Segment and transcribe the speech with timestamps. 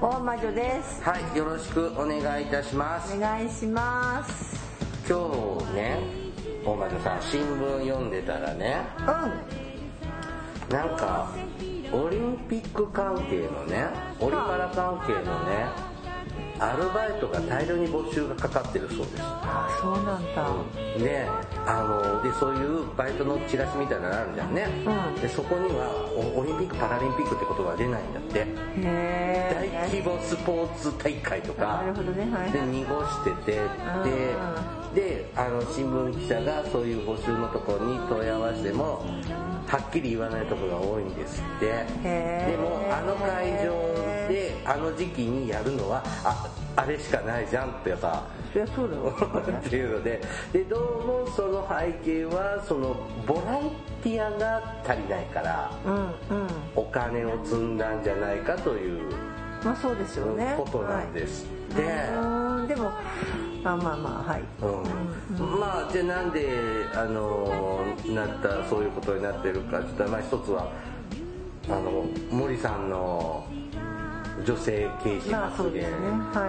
[0.00, 1.02] 大魔女です。
[1.02, 3.14] はいよろしくお願いいたします。
[3.14, 4.56] お願いします。
[5.06, 5.98] 今日ね
[6.64, 11.30] 大魔女さん新聞読んでたらねうなんか
[11.92, 13.88] オリンピック関係のね
[14.20, 15.89] オリパラ関係のね
[16.60, 19.14] アルバイトが大量に募集がかかってるそうです。
[19.18, 20.46] あそうなんだ。
[20.98, 21.26] で
[21.66, 25.20] あのでそういうバイトのチラシみたいなのあるじゃんね、うん。
[25.20, 28.46] でそこにはおオリンピック・パラリンピックって言葉が出ないんだって。
[28.76, 31.82] へ大規模スポーツ大会とか。
[31.82, 33.52] なるほどねはいで濁してて。
[34.04, 34.34] で
[34.94, 39.04] であの新聞記者がそういう募集のところに問い合わせても
[39.70, 41.66] はっきり言わないところが多いんですって。
[42.02, 50.20] でもあの会場であの時期にやるのはああれしかないじゃんってさそりゃそうだろっていうので
[50.52, 52.96] でどうもその背景はその
[53.26, 53.70] ボラン
[54.02, 56.12] ティアが足りないからうんうん。
[56.74, 59.12] お金を積んだんじゃないかという
[59.62, 60.54] まあそうですよね。
[60.56, 61.46] ことなんです。
[61.46, 62.90] はい、でも
[63.64, 64.42] あまあまあはい。
[64.62, 64.66] う
[65.56, 65.60] ん。
[65.60, 66.48] まあじゃあなんで
[66.94, 70.70] あのなったそういうことになってるかちょっとまあ一つは
[71.68, 73.44] あの森さんの
[74.44, 75.84] 女性刑事発言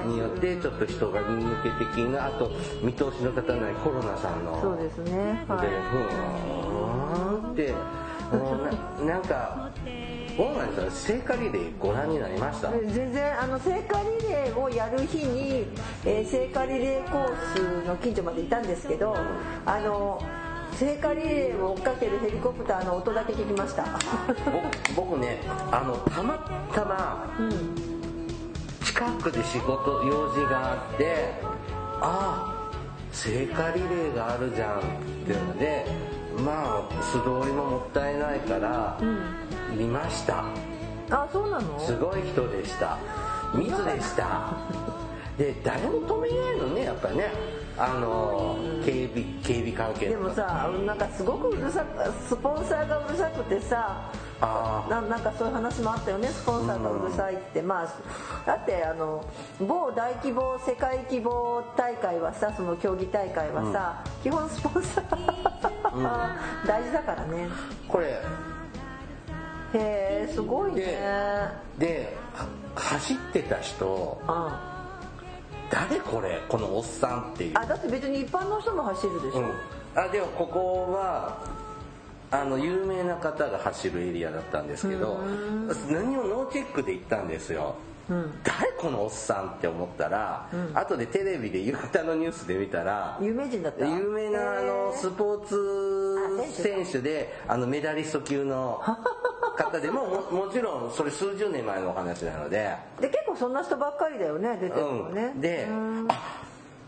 [0.08, 4.61] によってちょっと人が抜けてきなあと見通しの立たないコロナさんの。
[4.61, 5.67] そうですねはい。
[5.67, 7.73] でふーんって
[9.06, 9.70] なんか
[10.37, 12.72] 大前さん聖火リレーご覧になりました。
[12.72, 15.66] 全然あの聖火リレーをやる日に、
[16.06, 19.16] えー聖火リレーコースの近所までいたんですけど
[19.66, 20.22] あの
[20.73, 23.85] 聖火リレーを追っかけるヘリコプターの音だけ聞きました。
[24.95, 25.39] 僕僕ね
[25.72, 26.38] あのたま
[26.73, 27.91] たまうん。
[28.83, 31.33] 近くで仕事用事があって
[32.01, 32.72] ああ
[33.11, 34.81] 聖火リレーがあるじゃんっ
[35.25, 35.85] ていうので
[36.44, 38.97] まあ素通りももったいないから
[39.71, 40.45] 見ました。
[41.09, 41.79] あそうなの？
[41.79, 42.97] すごい人でした。
[43.53, 44.53] 密でした。
[45.37, 47.61] で誰も止めないのねやっぱりね。
[47.77, 54.11] あの警備警備関係でのもさなんかすごくうるさくスポンサーがうるさくてさ
[54.41, 57.93] あななんかそういう話もあったよねスポンサーがうるさいって、まあ
[58.45, 59.25] だってあの
[59.59, 65.07] 某大規模世界規模大会はさその競技大会はさ、基本スポンサー、
[66.67, 67.47] 大事だからね。
[67.88, 68.19] これ
[69.73, 70.97] へえすごいね。
[71.77, 72.17] で
[72.75, 74.99] 走ってた人あ
[75.69, 77.51] 誰これこのおっさんっていう。
[77.55, 79.51] あだって別に一般の人も走るでしょ、うん、
[79.95, 81.39] あでもここは
[82.31, 85.19] あの有名な方が走るエリアだったんですけど
[85.89, 87.75] 何をノーチェックで行ったんですよ、
[88.09, 88.33] うん。
[88.43, 93.85] 誰このおっさんって思ったら、後でテレビで夕方のニュースで見たら有名人だった。
[93.85, 98.81] 有名なあのスポーツ選手であのメダリスト級の
[99.63, 102.75] 方でもももちろんそれ数十年前のお話なので。
[102.99, 105.67] で結構そんな人ばっかりだよね出てるのね、うん、で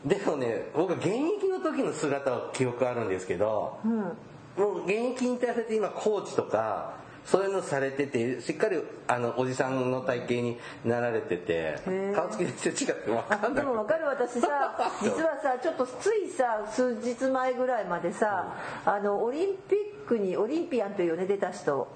[0.05, 4.17] でもね僕現役の時の姿は記憶あるんですけど、うん。
[4.57, 6.93] もう現役引退されて今コーチとか
[7.25, 12.13] そういうのされててしっかりあのおじさんの体型になられててー。
[12.13, 18.53] 顔つき全然違って分かんでも分かる私さ 実はさちょっとついさ数日前ぐらいまでさ
[18.85, 19.75] あのオリンピ
[20.05, 21.87] ックにオリンピアンというよね出た人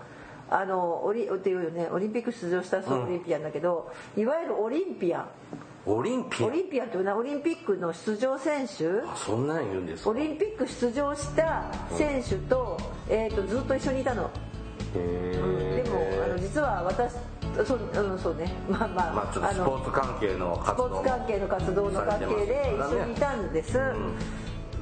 [0.50, 5.28] あのオリっていうよねオリンピック出場した人はオリンピアンだけど、いわゆるオリンピアン。
[5.86, 8.88] オリンピアオリンピアンというのはオリンピックの出場選手。
[9.08, 10.10] あそんなんいるんですか？
[10.10, 12.78] オリンピック出場した選手と,、
[13.10, 14.30] えー、とずっと一緒にいたの、
[14.96, 17.14] へでもあの実は私
[17.66, 18.52] そう,、うん、そうね。
[18.70, 23.94] ま あまあ、まあスポーツ関係のス活動もポーツ関係の活動の関係で一緒にいたんです、もう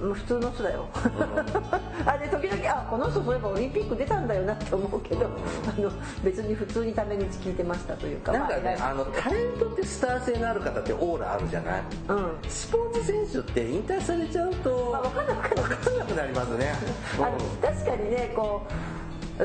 [0.02, 0.88] 普通の人だよ、
[2.06, 5.26] あで時々あこの人そういえばオリンピック出たんだよなって思うけど、
[5.78, 5.90] あの
[6.24, 8.32] 別に普通にために聞いてましたというか。
[8.34, 11.82] なんかねまああのタレントってスター性のある方ってオーラあるじゃない？
[12.10, 12.38] うん。
[12.50, 15.70] スポーツ選手って引退されちゃうとまあ分かんなくなる。
[15.70, 16.74] 分かんなくなりますね。
[17.18, 17.30] あの
[17.74, 18.72] 確かにねこう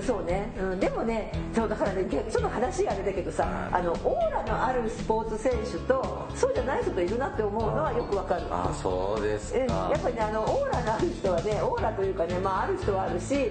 [0.01, 8.43] そうね、うん、でもねそうだからね逆ちょっと話があれだけどさあのオーラのあるスポーツ選手とそうじゃない人といるなって思うのはよくわかる。
[8.51, 13.51] あそうですやっぱりねあのオーラのある人はねオーラというかねまあある人はあるし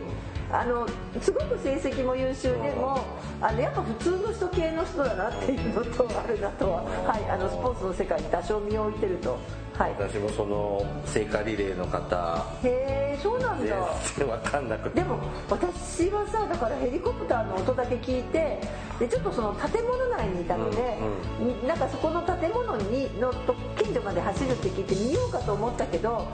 [0.51, 0.87] あの
[1.21, 2.99] すごく成績も優秀でも
[3.39, 9.37] あのやっぱ普通の人系の人だなっていうのとあるなとは、はい、あのスポーツの世界に多少身を置いてると
[9.79, 9.91] はい。
[9.97, 12.45] 私もその聖火リレーの方。
[12.63, 13.75] へえそうなんだ。
[14.17, 14.99] 全然分かんなくて。
[14.99, 15.17] でも
[15.49, 18.59] 私はさだからヘリコプターの音だけ聞いて
[18.99, 20.97] でちょっとその建物内にいたので、
[21.39, 26.27] になんかそこの建物にのと近所まで走るって聞いて見ようかと思ったけど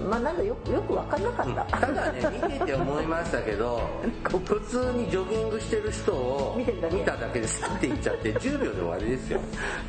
[0.00, 3.80] まあなんかよよく分かんなかった、ただね見てて思いましたけど
[4.24, 6.56] 普通にジョギングしてる人を
[6.90, 9.40] 見ただけでスッて行っちゃって10秒で終わりですよ、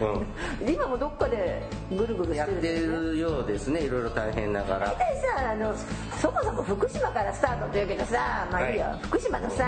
[0.68, 2.98] 今もどっかでぐるぐうん、るしやっててるよね。
[3.12, 4.88] るようですねいろいろ大変ながら。
[4.88, 5.74] 大体さあの
[6.22, 8.76] そもそも福島からスタートというけどさまあい。
[8.76, 9.66] いや、はい福島のさ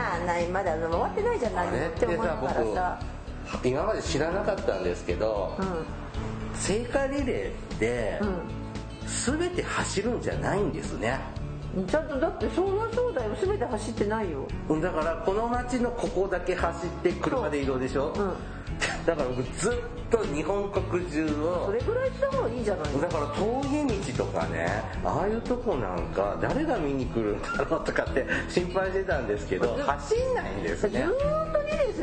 [0.51, 2.99] まだ終わってないじゃないっってて思いながらさ。
[3.63, 5.63] 今まで知らなかったんですけど、う
[6.53, 8.19] 聖火リレーって、
[9.07, 11.19] 全て走るんじゃないんですね。
[11.77, 13.31] んちゃんとだってそりゃそうだよ。
[13.41, 14.47] 全て走ってないよ。
[14.81, 18.33] だからこの街のここだけ走って車で移動でしょ、うん。
[19.05, 19.73] だから僕ずっ
[20.09, 21.33] と日本国中そ
[21.69, 24.67] をれぐらいした方がいいじゃないだから峠道とかね
[25.03, 30.99] ああいうとこなんか誰が見に来るんだろうとかって心配してたんですけど走んないんですずーね。
[30.99, 31.46] っとリレーす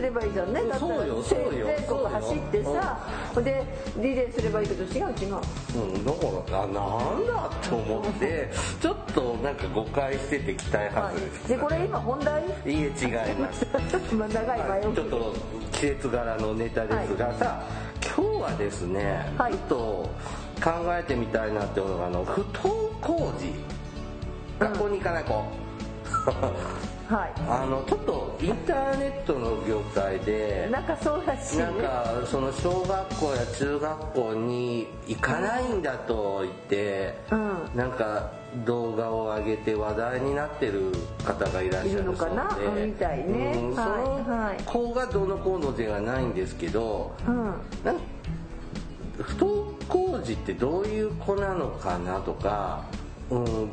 [0.05, 0.61] ればいいじゃんね。
[0.63, 1.67] だったそうよらそうよ。
[1.67, 2.99] 全国走ってさ
[3.43, 3.65] で
[3.97, 5.35] リレーすればいいけど違う違う。
[5.75, 6.19] うん、だか
[6.53, 6.73] らあな
[7.19, 11.45] んだと思って ちょっとなんか誤解してて期待は外れです。
[11.47, 11.49] い。
[11.49, 12.43] でこれ今本題？
[12.43, 13.67] いいえ違います。
[14.15, 15.35] まあ長い前置きちょっと
[15.73, 17.63] 季節柄のネタですが、さ
[18.17, 19.53] 今日はですね、はい。
[19.53, 19.77] ちょっと
[20.63, 23.53] 考えてみたいなって思うのがあの不登校児。
[24.57, 25.45] 学校に行かない子、
[27.09, 27.33] はい。
[27.49, 31.59] あのちょっとインターネットの業界でなんかそうらしい。
[31.59, 37.71] ねなんかその小学校や中学校に行かないんだと言って、うん。
[37.75, 38.33] なんか
[38.65, 40.93] 動画を上げて話題になってる
[41.25, 42.57] 方がいらっしゃるのかな？
[42.75, 43.53] みたいね。
[43.57, 47.35] うんはいその子がどうのこうのじゃないんですけどうん。
[47.85, 47.99] なん
[49.17, 52.85] 不登校児ってどういう子なのかなとか、
[53.31, 53.71] うん、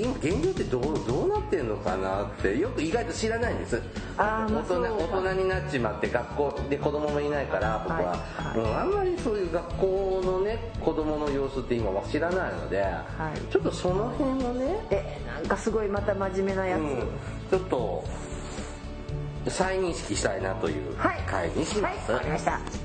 [0.00, 3.82] 今現状ってどうどうなってんのかなってよく意外と知らないんです。
[4.16, 13.52] あ大人大人になっちまって学校で子供もいないから僕は、はいうん、あんまりそういう学校のね子供の様子って今は知らないので、い。
[13.52, 16.88] ちょっとその辺をね、えなんかすごいまた真面目なやつ、うん、
[17.50, 18.04] ちょっと
[19.48, 21.24] 再認識したいなというはい。
[21.26, 22.83] 回にします、はいわかりました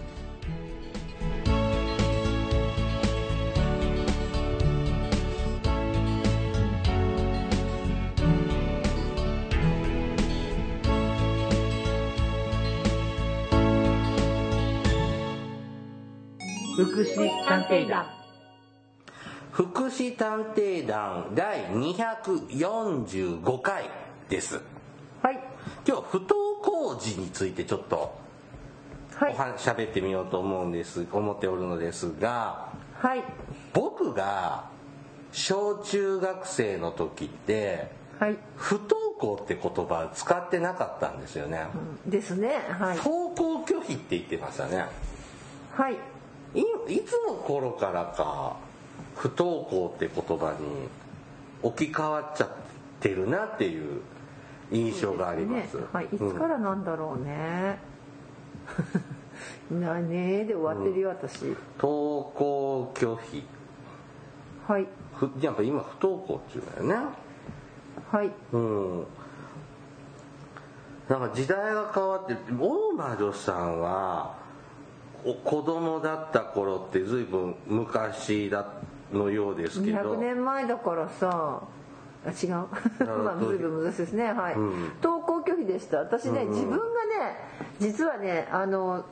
[16.85, 18.05] 福祉探偵団。
[19.51, 23.89] 福祉探偵団第245回
[24.29, 24.61] です。
[25.21, 25.39] はい。
[25.85, 26.29] 今日不登
[26.61, 28.17] 校児についてちょっと
[29.13, 29.33] はい。
[29.33, 33.23] お話喋ってみようと思うんです思っておるのですがはい。
[33.73, 34.69] 僕が
[35.33, 38.89] 小中学生の時ってはい、不登
[39.19, 41.65] 校って言葉使ってなかったんですよね。
[42.05, 42.09] うん。
[42.09, 42.61] ですね。
[42.69, 42.97] はい。
[42.97, 44.85] 登校拒否って言ってましたね。
[45.73, 45.97] はい
[46.55, 46.61] い
[46.93, 48.57] いつの頃からか
[49.15, 50.87] 不登校って言葉に
[51.61, 52.49] 置き換わっちゃっ
[52.99, 54.01] てるなっていう
[54.71, 55.77] 印象があります。
[55.77, 57.79] ねはい、いつからなんだろうね、
[59.71, 60.41] なね。
[60.41, 61.43] えで終わってるよ、私。
[61.79, 63.43] 登校拒否。
[64.67, 64.87] はい。
[65.15, 67.09] ふやっぱ今不登校っていうんだよね。
[68.11, 68.31] はい。
[68.53, 69.05] うん。
[71.09, 74.38] なんか時代が変わって大魔女さんはお
[75.23, 78.65] 子供だった頃って随分昔だ
[79.11, 80.15] のようですけど。
[80.15, 81.61] 200年前だからさ
[82.25, 82.51] あ違う。
[83.23, 84.31] まあずいぶん難しいですね。
[84.31, 84.91] はい、うん。
[85.01, 85.99] 登校拒否でした。
[85.99, 86.81] 私ね、自分がね
[87.79, 89.05] 実はねあの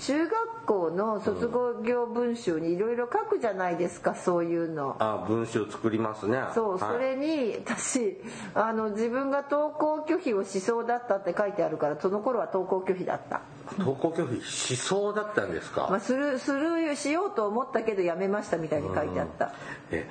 [0.00, 1.50] 中学校の卒
[1.84, 4.96] 業文集にいろいろ書くじゃないですかそういうの。
[4.98, 6.40] あ文章作りますね。
[6.54, 6.92] そう、はい。
[6.92, 8.20] それに私
[8.54, 13.40] あの自分が登校拒否をしそうだったって書いてあるからその頃は登校拒否だった、
[13.78, 19.52] 登校拒否しそうだったんですか、まあ、するするしようと思ったけどやめましたみたいに書いてあった、
[19.90, 20.08] え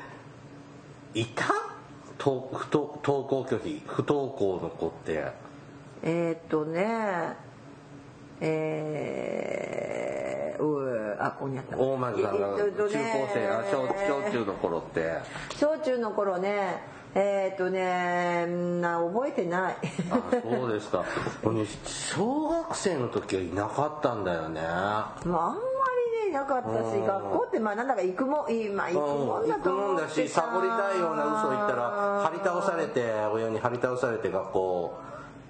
[1.14, 1.46] いた？
[2.20, 3.84] 登校拒否？
[3.86, 5.32] 不登校の子って。
[6.04, 7.47] えーっとね
[8.40, 11.76] えー、うーあここにあった。
[11.78, 12.88] 大魔女さんが中高
[13.34, 15.12] 生あ小小中の頃って。
[15.56, 16.96] 小中の頃ね。
[17.16, 18.46] えーっとね
[18.82, 19.78] な覚えてない。
[20.12, 21.04] あそうですか。
[21.44, 24.62] 俺小学生の時はいなかったんだよね。
[24.62, 25.56] まああんま
[26.24, 27.06] りねなかったしうん。
[27.08, 31.90] 学校ってまあなんだか行くもんまあ行くもんだ行くもと思んだしってさサボりたいような嘘言ったら
[32.24, 34.94] 張り倒されて親に張り倒されて学校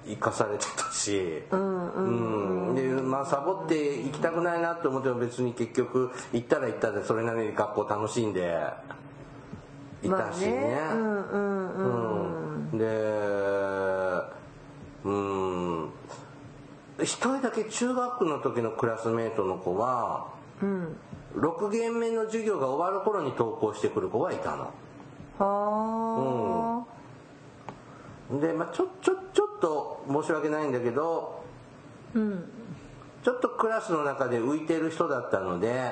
[0.07, 1.43] 行かされてたし。
[1.51, 8.57] うんでまあサボって行きたくないなって思っても別に結局行ったら行ったでそれなりに学校楽しんで
[10.03, 10.93] いたしね,、まあね。
[10.93, 14.37] うんうんうんうん、で
[15.05, 15.89] うん。
[16.99, 20.27] 一人だけ中学の時のクラスメートの子は、
[21.35, 24.73] 6限目の授業が終わる頃に登校してくる子がいたの。
[25.39, 26.85] は
[28.31, 31.43] で、まあ、ちょちょちょっと申し訳ないんだけど、
[33.23, 35.91] ちょっとクラスの中で浮いてる人だったので、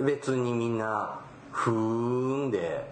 [0.00, 2.86] 別にみんなふーんで、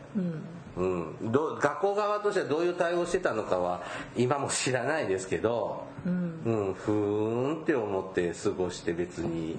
[0.77, 1.33] うん。
[1.33, 3.83] どう学校側としてはどういう対応してたのかは
[4.17, 6.75] 今も知らないですけど、うん。
[6.75, 9.57] ふーんって思って過ごして別に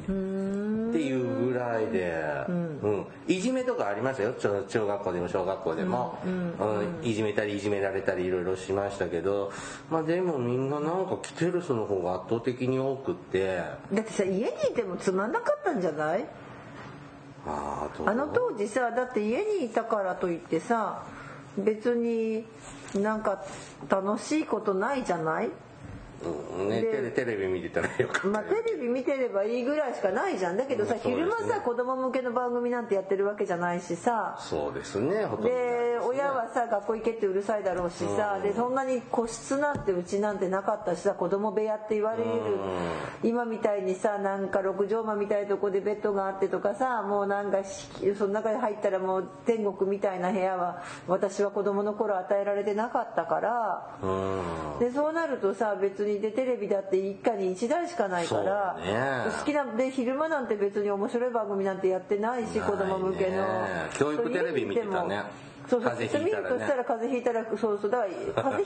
[0.98, 3.06] っていうぐらいで、うん。
[3.28, 4.34] いじめとかありましたよ。
[4.34, 9.52] 中学校でも小学校でも、うんいじめたりいじめられたりいろいろしましたけど、
[9.92, 13.58] まあ、でもみんななんか来てる人の方が圧倒的に多くって。
[13.94, 16.26] だってさ家にいてもつまんなかったんじゃない？
[17.46, 21.04] ああの当時さだって家にいたからといってさ
[21.58, 22.46] 別に
[22.96, 23.44] なんか
[23.90, 25.50] 楽しいことないじゃない？
[26.24, 26.68] うん。
[26.68, 30.58] テレビ見てたらよかったまあ、テレビ見てればいいぐらいしかないじゃん。
[30.58, 31.00] だけどさ、ね。
[31.04, 34.38] 昼間さ子供向けの番組なんてやってるわけじゃないしさ。
[34.40, 35.50] そうですねほとんど。
[35.50, 42.24] でね親はさ学校行けってうるさいだろうしさ、でそんなに個室なんてうちなんてなかったしさ子供部屋って言われる、
[43.24, 53.98] 今みたいにさなんか六畳間みたいなとこでベッドがあってとかさもうなんかしその中に入ったらもう天国みたいな部屋は私は子供の頃与えられてなかったから。
[54.02, 54.80] うん。
[54.80, 59.32] でそうなるとさ別にでテレビだって一家に一台しかないから、ね。
[59.40, 63.46] 好きなで昼間なんて別に面白い番組なんてやってないし子供向けの。
[63.98, 65.24] 教育テレビ見てたね。
[65.70, 68.66] そうそうね見るとしたら風邪ひいたらそうそうだから風邪ひい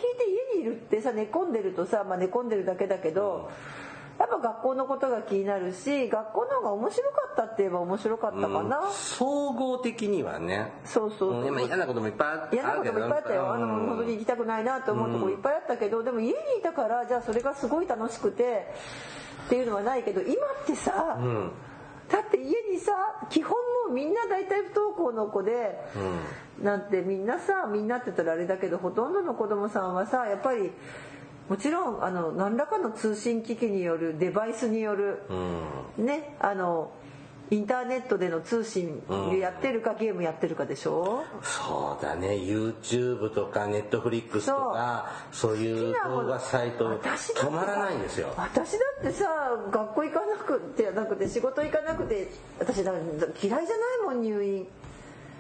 [0.54, 3.50] て家にいるってさ寝込んでるとさ、まあ、寝込んでるだけだけど、
[4.22, 10.72] やっぱ学校のことが気になるし学校の方が面白かったって言えば面白かったかな、総合的にはね。
[10.86, 11.56] そうそうそう、うん。
[11.56, 13.52] まあ嫌なこともいっぱいあ嫌なこともいっぱいあったよ。
[13.52, 18.72] あのうん本当に行きたくないなと思うとこいっぱいあったけどでも家にいたからじゃあそれがすごい楽しくて
[19.48, 21.52] っていうのはないけど今ってさ、ん。
[22.08, 22.92] だって家にさ
[23.32, 23.58] 基本も
[23.90, 25.80] うみんな大体不登校の子で、
[26.62, 30.72] なんてみんなさみんなって言ったらあれだけどほとんどの子供さんはさやっぱり
[31.50, 35.20] もちろんあの何らかの通信機器によるデバイスによる、
[35.98, 36.92] ねあの
[37.50, 41.26] インターネットでの通信でやってるか、ゲームやってるかでしょ？
[41.44, 42.30] そうだね。
[42.30, 45.56] YouTube とか Netflix とかそう。
[45.58, 48.34] いう動画サイト止まらないんですよ。
[48.38, 49.26] 私だってさ
[49.70, 53.68] 学校行かなくてなくて仕事行かなくて私だ嫌いじゃない
[54.06, 54.66] もん入院。
[54.81, 54.81] あ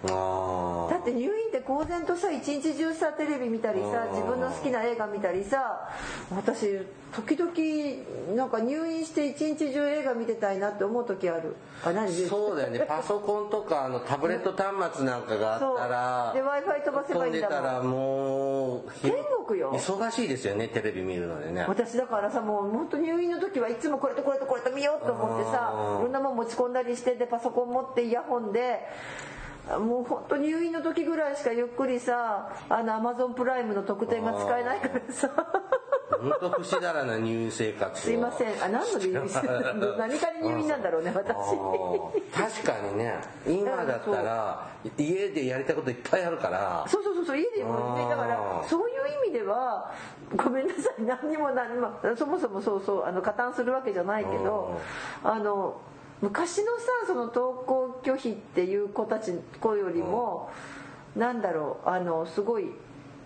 [0.07, 5.89] だって入院って公然とさ一日中さテレビ見たりさうん自分の好きな映画見たりさ
[6.31, 6.79] 私
[7.13, 11.55] 時々なんか入院して一日中映画見てたいなって思う時ある。
[11.83, 12.79] あ何ーそうだよね。
[12.87, 16.43] パソコンとかあのタブレット端末なんかがあったらそう。
[16.43, 17.59] で Wi-Fi 飛ばせばいいんだもん。
[17.59, 19.13] 飛んでたらもう天
[19.45, 19.73] 国よ。
[19.73, 21.65] 忙しいですよねテレビ見るのでね。
[21.67, 28.87] 私だからさもう本当入院の時はいつもこれとこれとこれと見ようと思ってさうんいろんなもん持ち込んだりしてでパソコン持ってイヤホンで
[29.69, 35.29] もう本当入院の時ぐらいしかゆっくりさあのアマゾンプライムの特典が使えないからさ。
[36.21, 38.63] 本当不死だらな入院生活をすいません。
[38.63, 39.13] あ何の入院
[39.97, 41.35] 何かに入院なんだろうね私。
[42.31, 43.15] 確かにね。
[43.47, 46.85] 今だったら家でやりたいこといっぱいあるから。
[46.87, 48.09] そうそうそうそう家でもねあー。
[48.09, 49.91] だからそういう意味では
[50.35, 54.79] ごめんなさい何にも何にもそもそもそうそうあの加担するわけじゃないけど
[55.23, 55.81] あの
[56.21, 60.49] 昔のさその登校拒否っていう子たち子よりも
[61.15, 62.65] なんだろうあのすごい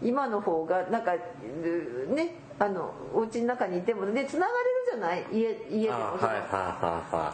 [0.03, 5.25] 今の方がなんかうねあのお家の中にいてもねつながれるじゃない？
[5.32, 5.96] 家家でも。
[5.98, 7.34] あはいはいはいは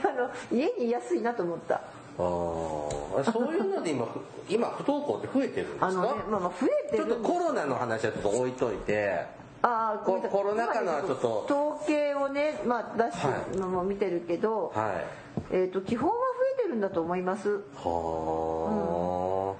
[0.08, 1.76] あの家にいやすいなと思った。
[1.76, 3.32] あー。
[3.32, 4.06] そういうので今
[4.48, 5.86] 今不登校って増えてるんですか？
[5.86, 9.24] あのねまあまあ増えてるちょっとコロナの話はちょっと置いといて
[9.62, 11.46] あーココロナ禍のはちょっと。
[11.48, 15.22] 統計をね、まあ、出してるのも見てるけど、はい。
[15.50, 16.20] えー、と基本は増
[16.60, 17.60] えてるんだと思います。
[17.76, 19.54] は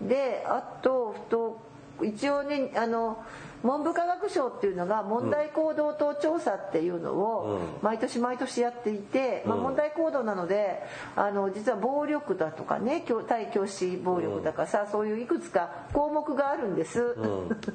[0.00, 1.56] であと不登
[2.02, 3.22] 一応ねあの
[3.62, 10.82] 文部科学省っていうのが問題行動等調査っていうのを毎年毎年やっていて、まあ、問題行動なので
[11.16, 17.16] あの実は暴力だとかね教対教師暴力だかさ、そういういくつか項目があるんです、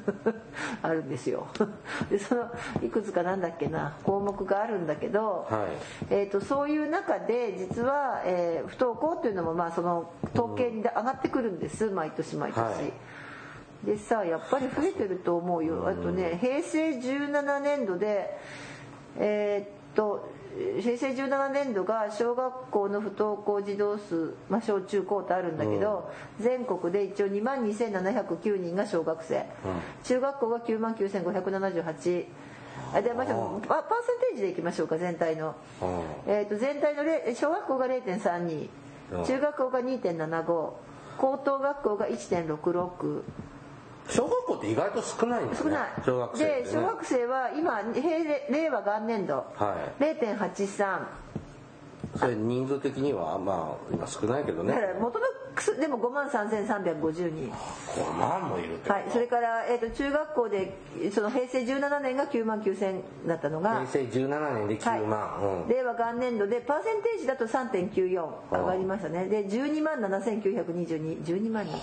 [0.82, 1.48] あるんですよ。
[2.10, 2.50] でその
[2.82, 6.14] いくつかなんだっけな項目があるんだけど、はい。
[6.14, 12.60] えー、とそういう中で実は、えー不登校っていうのもまあその統計に上がってくるんです毎年毎年。
[12.60, 12.92] はい
[13.84, 15.88] でさやっぱり増えてると思うよ。
[15.88, 18.38] あとね平成17年度で
[19.18, 20.30] えーっと
[20.82, 29.46] 平成17年度が小学校の不登校児童数、まあ、小中高とあるんだけど、全国で一応2万2709人が小学生、
[30.04, 32.26] 中学校が9万9578
[32.94, 35.56] あでまあ、パパーセンテージでいきましょうか全体の、
[36.26, 38.70] えーっと全体のれ小学校が0.32
[39.12, 39.26] うん。
[39.26, 40.72] 中学校が2.75
[41.18, 43.22] 高等学校が1.66
[44.10, 45.58] 小学校って意外と少ないんだね。
[45.62, 45.90] 少ない。
[46.06, 51.00] 小学生って、ね、で小学生は今平成令和元年度、は0.83
[52.18, 54.74] それ人数的にはまあ今少ないけどね。
[55.00, 57.52] 元のくすでも5万3350人。
[57.96, 59.06] 5万もいるはい。
[59.10, 60.78] それから、えー、と中学校で
[61.12, 63.86] その平成17年が9万9000だったのが。
[63.86, 65.68] 平成17年で9万、うん。
[65.68, 69.26] 令和元年度でパーセンテージだと3.94上がりましたね。
[69.26, 71.78] で12万7922 12万人。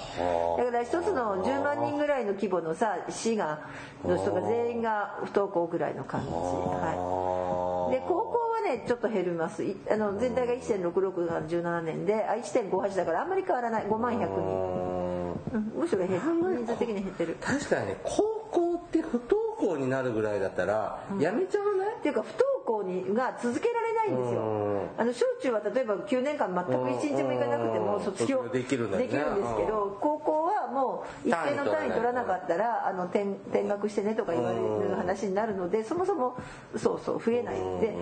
[0.56, 3.60] だから一つの10万人ぐらいの規模のさ市が
[4.04, 9.62] の人が全員が不登校ぐらいの感じ、はい、で高校はねちょっと減ります。
[9.62, 13.84] いあの全体が1.66が17年であ1.58だからあんまり変わらない。
[13.84, 17.36] 5万100人、うん、むしろ減人数的に減ってる。
[17.40, 24.40] 確かにね高校って不登校になるぐらいだったらやめちゃわない、っていうか不登校にが続けられないんですよ。
[24.40, 25.00] うん。
[25.00, 36.36] あの小中は例えば9年間全く一日も行かなくてもうん卒業できるんですけど高校はもう一定の単位取らなかったらあの転転学してねとか言われる話になるのでそもそも
[36.76, 37.56] そうそう増えない。
[37.80, 37.94] で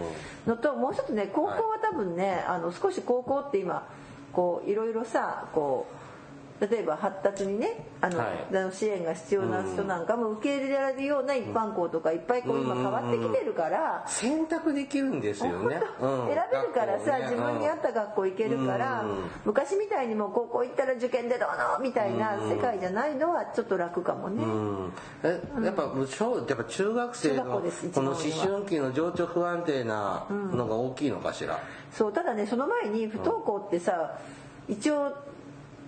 [0.47, 3.87] のともう一つね高校は多分ねあの少し高校って今
[4.33, 6.02] こういろいろさこう
[6.71, 8.73] 例えば発達にねあの、はい。
[8.73, 14.05] 支援が必要な人なんかも受け入れられるような一般校とかいっぱいこう今変わってきてるから。
[14.07, 16.27] 選択できるんですよね、うん。
[16.29, 17.25] 選べるからさ、ね。
[17.31, 19.31] 自分に合った学校行けるから、うん。
[19.45, 24.93] 昔みたいにもう高校行ったら受験でどうのみたいな世界じゃないのはちょっと楽かもね、うん。
[25.25, 27.45] えやっぱ小やっぱ中学生の
[27.93, 31.59] この思春期の情緒不安定なのが大きいのかしら、
[31.93, 34.19] そうただねその前に不登校ってさ
[34.69, 35.13] 一応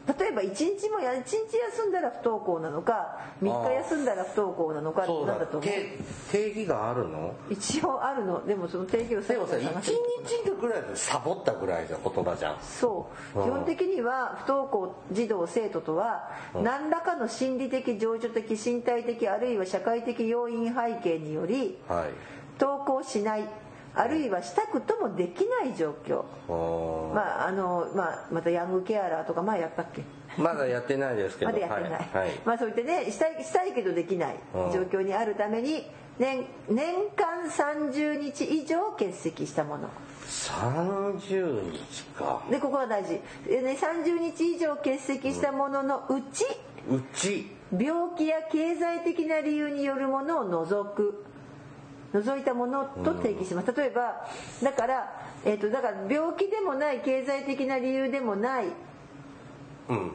[0.06, 1.32] 例えば1日もや1日
[1.72, 5.70] 休んだら不登校なのか3日休んだら不登校なのかそうだなんだと思う。
[5.70, 5.98] 定
[6.30, 7.34] 定義があるの？
[7.48, 8.46] 一応あるの。
[8.46, 12.58] でもその定義をでもさ一探す日ぐらいでサボったぐらいじゃ言葉じゃん。
[12.60, 13.38] そう。
[13.38, 13.44] うん。
[13.46, 22.10] 基本的には不登校児童生徒とは何らかの心理的情緒的身体的あるいは社会的要因背景によりはい
[22.60, 23.48] 登校しない
[23.96, 26.24] あるいはしたくともできない状況。
[27.14, 30.02] まああの、まあ、またヤングケアラーとか前やったっけ？
[30.36, 31.52] まだやってないですけど。
[31.52, 32.00] まだやってない、はい。
[32.12, 32.40] はい。
[32.44, 34.72] まあそういってねしたいしたいけどできないうん。
[34.72, 35.86] 状況にあるために
[36.18, 39.88] 年年間30日以上欠席したもの。
[40.26, 42.42] 30日か。
[42.50, 43.20] でここは大事。
[43.46, 46.44] で、ね、30日以上欠席したもののうち、
[46.90, 47.50] うち。
[47.76, 51.24] 病気や経済的な理由によるものを除く
[52.22, 53.74] 除いたものと定義します。
[53.74, 54.26] 例えば
[54.62, 58.66] だから、えー、とだから病気でもない経済的な理由でもない。
[59.88, 60.12] うん。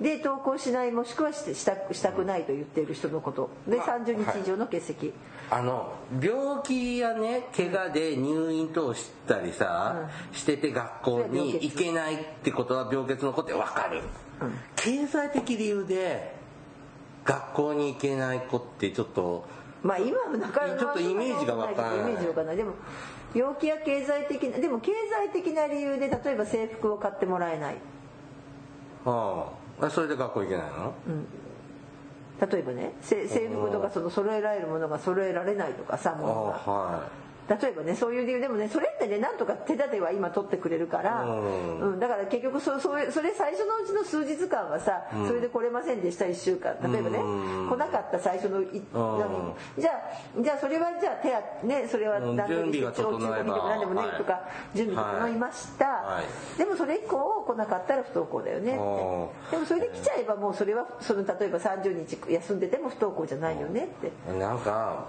[0.00, 3.50] で登校しないもしくはしたしたくないと言っている人のこと。
[3.68, 5.12] でまあ30日以上の欠席、
[5.50, 5.92] あの
[6.22, 14.00] 病気やね怪我で入院等したりさ、してて学校に行けないってことは病欠の子って分かる、
[14.76, 16.34] 経済的理由で
[17.24, 19.44] 学校に行けない子ってちょっと
[19.82, 22.00] まあ今はなかなかちょっとイメージがわからない。
[22.00, 22.56] イメージわかんない。
[22.56, 22.74] でも
[23.34, 27.76] 病気や経済的なでも経済的な理由で例えば制服を買ってもらえない。
[29.06, 29.46] あ
[29.80, 29.88] あ。
[29.90, 30.94] それで学校行けないの、
[32.52, 36.62] 例えばねせ制服とかその揃えられるものが揃えられないとかさあものが。
[36.66, 37.08] あは
[37.50, 41.80] 例えばねそういう理由でもねそれってねなんとか手立ては今取ってくれるから、うん。
[41.94, 46.76] うんだから結局そそれそれ最初のうちの数日間はさ、それで来れませんでした1週間。
[46.80, 47.68] 例えばね、うん。
[47.68, 49.54] 来なかった最初のい何？
[49.78, 53.28] じゃあじゃあそれはじゃあ手当ねそれはうん何でも中高でも
[53.68, 54.16] 何でもね、はい。
[54.16, 54.40] とか
[54.74, 56.58] 準備整いました、はい。
[56.58, 58.78] でもそれ以降来なかったら不登校だよねって。
[58.80, 64.12] おでもそれで来ちゃえばもうそれはその例えば30日休んでても不登校じゃないよねって。
[64.32, 65.08] いなんか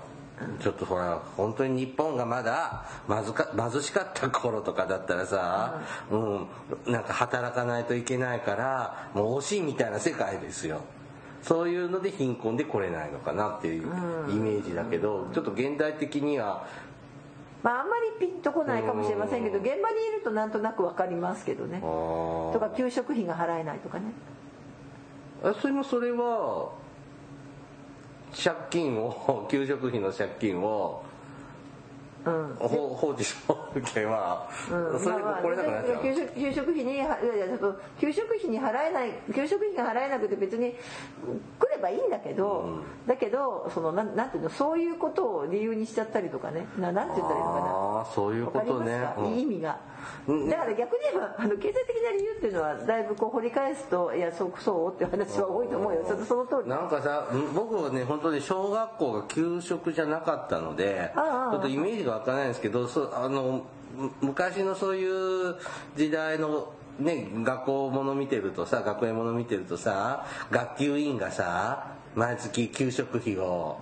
[0.60, 6.48] ちょっとほら本当に日本がまだまずか貧しかった頃とかだったらさ、うん、
[6.86, 10.82] なんか働かないといけないからもう惜しいみたいな世界ですよ。
[11.42, 13.84] そういうので貧困で来れないのかなっていう
[14.30, 16.68] イメージだけどちょっと現代的には
[17.64, 19.82] まああんまりピンとこないかもしれませんけど現場にい
[20.16, 21.80] るとなんとなく分かりますけどね。
[21.80, 24.06] とか給食費が払えないとかね。
[25.44, 26.72] あそれもそれは
[28.34, 31.04] 借金を給食費の借金を
[32.24, 33.36] うんほ放置証
[33.96, 35.00] 券は、うん。
[35.00, 37.08] それもこれなくなっちゃう、給食給食費にいやい
[37.40, 40.76] やちょっと給食費に払えない給食費が払えなくて別に
[41.58, 46.68] 来ればいいんだけど、だけどそのなんなんていうのそういうことを理由にしちゃったりとかね。
[46.78, 47.66] ななんて言ったらいいのかな
[48.02, 49.02] ああそういうことね。
[49.18, 49.40] うん。
[49.40, 49.80] 意味が、
[50.28, 50.50] うん。
[50.50, 56.06] だから逆に言えばあの経済的な理由っていうのはだいぶこう掘り返すといやそうそうっていう話は多いと思うよ。
[56.08, 56.70] そその通り。
[56.70, 63.64] なんかさん僕はね本当に小学校が給食じゃなかったのでちょっとイメージがわからないんですけどそうあの
[63.96, 65.06] む昔のそうい
[65.52, 65.56] う
[65.96, 73.78] 時代のね学校もの見てるとさ学園もの見てるとさ学級委員がさ毎月給食費を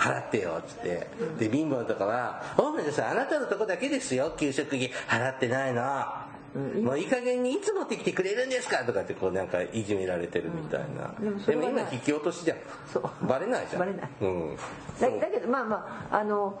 [0.00, 1.06] 払ってよっつって。
[1.38, 4.32] で貧乏なとかは「お前さんあなたのとこだけですよ。
[4.36, 5.82] 給食費払ってないの」
[6.82, 8.78] もういい加減にいつ持ってきてくれるんですか？
[8.84, 11.44] とかってこうなんかいじめられてるみたいな、うん。
[11.44, 12.58] でも今引き落としじゃん。
[12.92, 13.26] そう。
[13.26, 13.80] バレないじゃん。
[13.80, 14.08] バレない。
[14.20, 14.56] うん、
[15.00, 16.60] だだけどまあまああの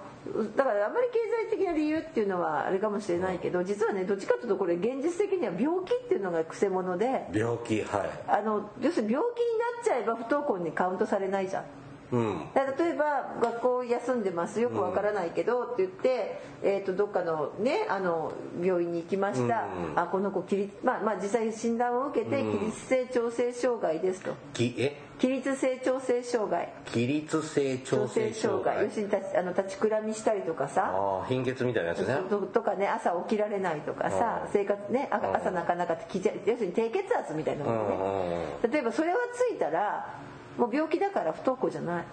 [0.56, 1.18] だからあまり経
[1.50, 7.26] 済的な理由っていうのはあれかもしれないけど実はねどっちかというとこれ現実的には病気っていうのがくせ者で。
[7.32, 8.10] 病気はい。
[8.28, 11.64] あの要するに病気になっちゃえば不登校にカウントされないじゃん。
[12.12, 12.40] うん。
[12.78, 19.98] 例えば学校休んでますよくわからないけどって言って、えー、とどっかのねあの病院に行きました、うん。
[19.98, 22.58] あこの子起立まあまあ実際診断を受けてうん。
[22.58, 24.34] 起立性調整障害ですと。
[24.54, 24.96] きえ？
[25.18, 26.72] 起立性調整障害。
[26.86, 28.84] 起立性調整障害。
[28.84, 31.24] 要するに立ちあの立ちくらみしたりとかさ。
[31.28, 32.16] 貧血みたいなやつね。
[32.30, 34.52] ととかね朝起きられないとかさうん。
[34.52, 38.46] 生活ね朝なかなかき要するに低血圧みたいなうものね。
[38.72, 40.18] 例えばそれがついたら
[40.60, 42.04] もう病気だから不登校じゃない。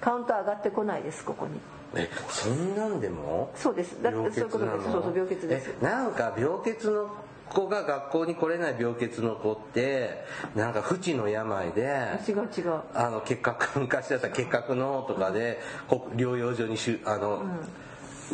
[0.00, 1.60] カウント上がってこないですここに。
[1.94, 3.52] えそんなんでも？
[3.54, 4.02] そうです。
[4.02, 4.90] だってそういうことです。
[4.90, 5.70] そうそう病欠です。
[5.80, 7.08] えなんか病欠の
[7.48, 10.24] 子が学校に来れない病欠の子って
[10.56, 11.82] なんか不治の病で
[12.26, 12.80] 違う違う。
[12.94, 17.44] あの結核 昔だったら結核のとかでこ療養所にしゅあの、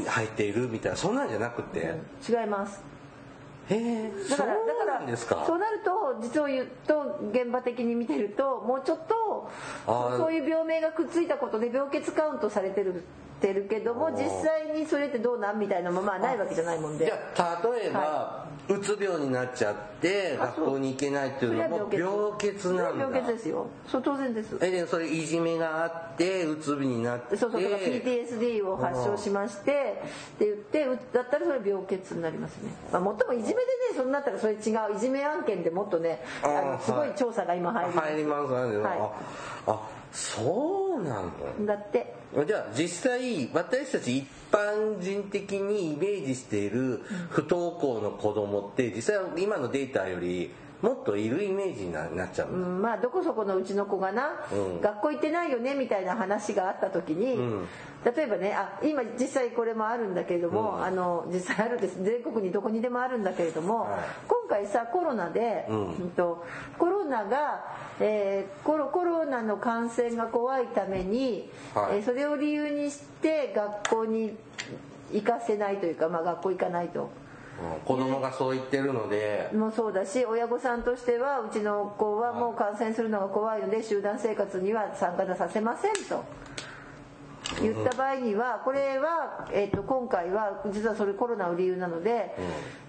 [0.06, 2.80] 入っているみたいなそんなんじゃなくて、違います
[3.70, 5.44] へえだからそうだからなんですか。
[5.46, 9.50] そうなると実を言うと現場的に見てるともうちょっと
[9.86, 13.04] そういう病名がくっついたことで病欠カウントされてる
[13.40, 17.06] てるけども実際にそれってどうなんみたいなまあないわけじゃないもんで。
[17.06, 23.04] じゃあ例えば、はうつ病になっちゃってあ学校に行けないっていうのも病欠なんだ。
[23.04, 23.66] 病欠ですよ。
[23.86, 27.36] そう当然ですえでそれいじめがあってうつ病になって。
[27.36, 30.02] そうそうだから PTSD を発症しまして
[30.36, 33.62] って言ってうだったらそれ病欠になりますね、まあ、もっともいじめでね
[33.96, 34.60] そんなったらそれ違う
[34.96, 38.08] いじめ案件でもっとねあのすごい調査が今入ります。
[38.08, 38.54] 入ります。
[38.54, 39.12] 入ります、は
[39.66, 41.66] ああそうなの？
[41.66, 42.14] だって。
[42.46, 50.50] じゃあ実際私たち一般人的にイメージしている不登校の子供って実際今のデータより
[50.82, 54.80] もっといるイメージにななっちゃううの、んまあどこそこのうちの子がな、うん。
[54.80, 57.66] 学校行ってないよねみたいな話があった時に、うん
[58.04, 60.84] 例えばねあ今実際これもあるんだけれども、うん。
[60.84, 62.02] あの実際あるんです。
[62.02, 64.00] 全国にどこにでもあるんだけれども、はい。
[64.28, 65.94] 今回さコロナで、うん。
[65.94, 66.44] うんと
[66.78, 67.64] コロナが、
[68.00, 71.96] えーコロコロナの感染が怖いために、はい。
[71.96, 74.36] えーそれを理由にして学校に
[75.12, 77.02] 行かせないというか、まあ、学校行かないと。
[77.02, 77.80] うん。
[77.84, 79.50] 子供がそう言ってるので。
[79.52, 86.24] もそうだし親御さんとしてはうちの子はもう感染するのが怖いので集団生活には参加させませんと
[87.60, 92.34] 言った場合にはこれは、えー、と今回は実はそれコロナを理由なので、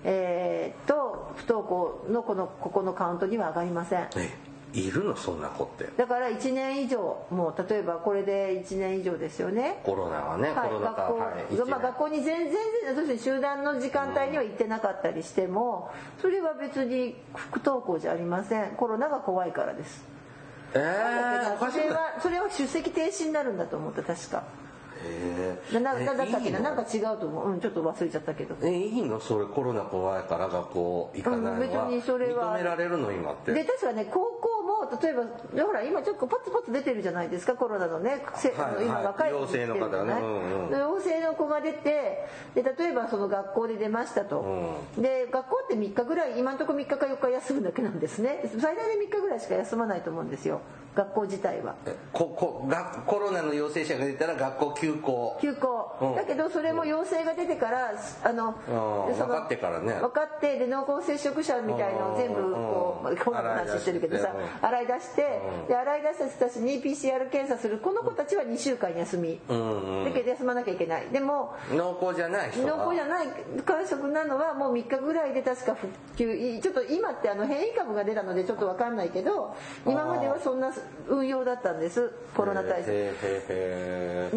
[0.04, 4.08] えー、と不登校のこのここのカウントには上がりません。
[4.18, 5.90] えいるのそんな子って。
[5.98, 9.82] だから1年以上もう例えばこれで1年以上ですよね。
[9.84, 12.56] コロナはね、はい、コロナ禍学校、はいまあ、学校に全然
[12.88, 15.92] 要するに集団の時間帯には行ってなかったりしても
[16.22, 18.72] それは別に不登校じゃありません。
[18.76, 20.06] コロナが怖いからです
[20.74, 24.44] えー、それはそれは出席停止になるんだと思った確か。
[25.74, 27.52] ななだったっけななんか違うと思う。
[27.52, 28.56] うんちょっと忘れちゃったけど。
[28.62, 29.20] えいいの？
[29.20, 50.62] それコロナ怖いから学校行かないのは、うん別にそれは認められるの今ってで確かね高校も例えばほら今ちょっとポツポツ出てるじゃないですかコロナのね、せはいはい今若い子陽性の方がねうんうんで陽性の子が出てで例えばその学校で出ましたと、で学校って3日ぐらい今のところ3日か4日休むだけなんですね最大で3日ぐらいしか休まないと思うんですよ
[50.96, 51.76] 学校自体は。
[51.86, 55.38] えここがコロナの陽性者が出たら学校休校。
[55.42, 56.16] 休校、うん。
[56.16, 59.94] だけどそれも陽性が出てからあの分かってからね。
[59.94, 67.78] 分かってで濃厚接触者みたいのを全部こうんうコロナの話してるけどさ洗い出してで洗い出した人たちに PCR 検査する。
[67.80, 69.40] この子たちは2週間休み。
[69.50, 70.06] うんうん。
[70.06, 71.08] だけど休まなきゃいけない。
[71.12, 72.78] でも濃厚じゃない人は。
[72.78, 73.28] 濃厚じゃない
[73.66, 76.60] 感触なのはもう3日ぐらいで確か復旧。
[76.60, 80.72] ちょっと今ってあの変異株が出たのでちょっと分かんないけど今まではそんな
[81.08, 82.88] 運用だったんですコロナ対策。
[82.92, 83.10] で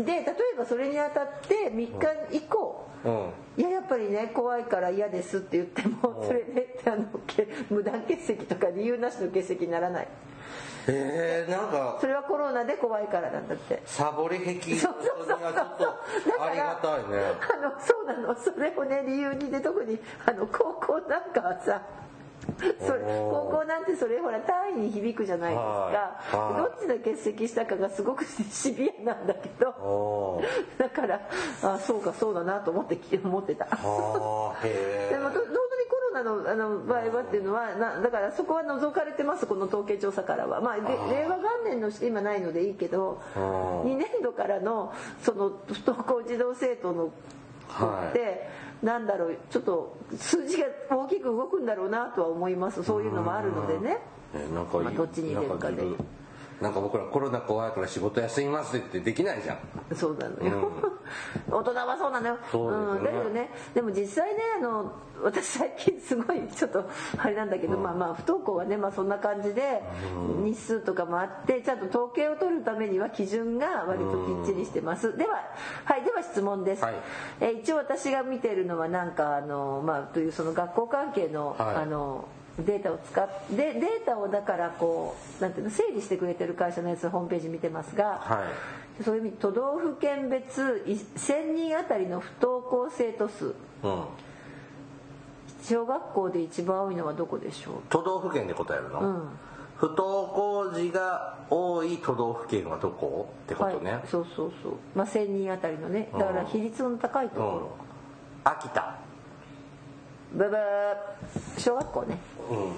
[0.04, 0.24] 例え
[0.58, 1.92] ばそれにあたって3日
[2.36, 3.62] 以降ーうん。
[3.62, 10.08] いややっぱりね怖いから嫌ですって言ってもそれであのけ無断欠席とか理由なしの欠席にならない。
[10.88, 13.82] えー、なんかそれはコロナで怖いからなんだって。
[13.84, 15.38] サボり壁にはちょそうそう。
[15.38, 15.40] そう
[16.40, 17.22] ありがたいね。
[17.54, 18.34] あのそうなの。
[18.34, 21.82] それをね理由にで特にあの高校なんかはさ
[22.80, 26.36] それ高校なんてそれほら単位に響くじゃないですか、はい。
[26.36, 26.62] はい。
[26.62, 30.42] どっちで欠席したかがすごくシビアなんだけど。
[30.78, 31.20] だから
[31.62, 33.66] あそうかそうだなと思って思ってた。
[33.70, 40.60] でもと本当にコロナのあの場合はっていうのはなだからそこは除かれてますこの統計調査からは。
[40.60, 47.10] まあで令和元年の今ないのでいいけどー2年度からのその不登校児童生徒の
[47.68, 48.48] 子って、
[48.82, 52.82] なんだろうちょっと数字が大きく動くんだろうなとは思います。
[52.82, 53.98] そういうのもあるのでね。
[54.34, 55.82] えなんかどっちに入れるかで
[56.62, 59.96] なんか僕らコロナ怖いから仕事休みますってできないじゃん。
[59.96, 60.70] そうなのよ、
[61.50, 62.38] 大人はそうなのよ。
[62.52, 63.00] そうね。
[63.00, 63.50] ん、だけどね。
[63.74, 66.84] でも実際ねあの私最近すごいちょっと
[67.18, 69.82] あれなんだけど、まあまあ不登校はね、まあ、そんな感じで
[70.44, 75.16] 日数とかもあってちゃんと統計を取るためには基準が割ときっちりしてます。
[75.16, 75.40] では
[75.84, 76.94] はいでは質問です、はい。
[77.40, 81.76] えー一応私が見てるのはなんかあのまあというその学校関係の、はい。
[81.76, 82.24] あの
[82.58, 88.44] データを使ってデータをだからこうなんていうの整理してくれてる会社のやつホームページ見てますが、は
[89.00, 89.02] い。
[89.02, 93.54] そういう意味都道府県別1000人あたりの不登校生徒数。
[93.82, 94.04] うん。
[95.62, 99.28] 小学校で一番多いのはどこでしょ都道府県で答えるの、ううん。
[99.76, 103.32] 不登校児が多い都道府県はどこ？
[103.44, 104.72] ってことね、はい、そうそうそう。
[104.94, 106.10] まあ1000人あたりのね。
[106.12, 107.60] だから比率の高いとこうん。
[107.60, 107.70] ろ、
[108.44, 108.98] 秋田
[110.32, 110.58] ブブー。
[111.58, 112.18] 小学校ね。
[112.50, 112.56] うん。
[112.56, 112.72] 違う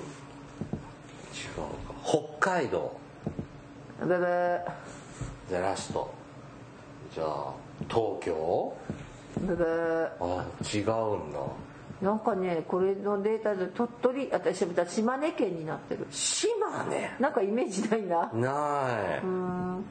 [1.87, 1.95] か。
[2.39, 2.97] 北海道。
[4.01, 4.61] ブブー。
[5.49, 6.13] じゃあラスト
[7.15, 7.53] じゃあ
[7.89, 8.77] 東京？
[9.41, 10.09] ブブー。
[10.21, 11.39] あ違うんだ。
[12.03, 16.07] なんかねこれのデータで鳥取私は島根県になってる。
[16.11, 17.17] 島根？
[17.21, 18.31] なんかイメージないな。
[18.33, 19.85] ない、うん。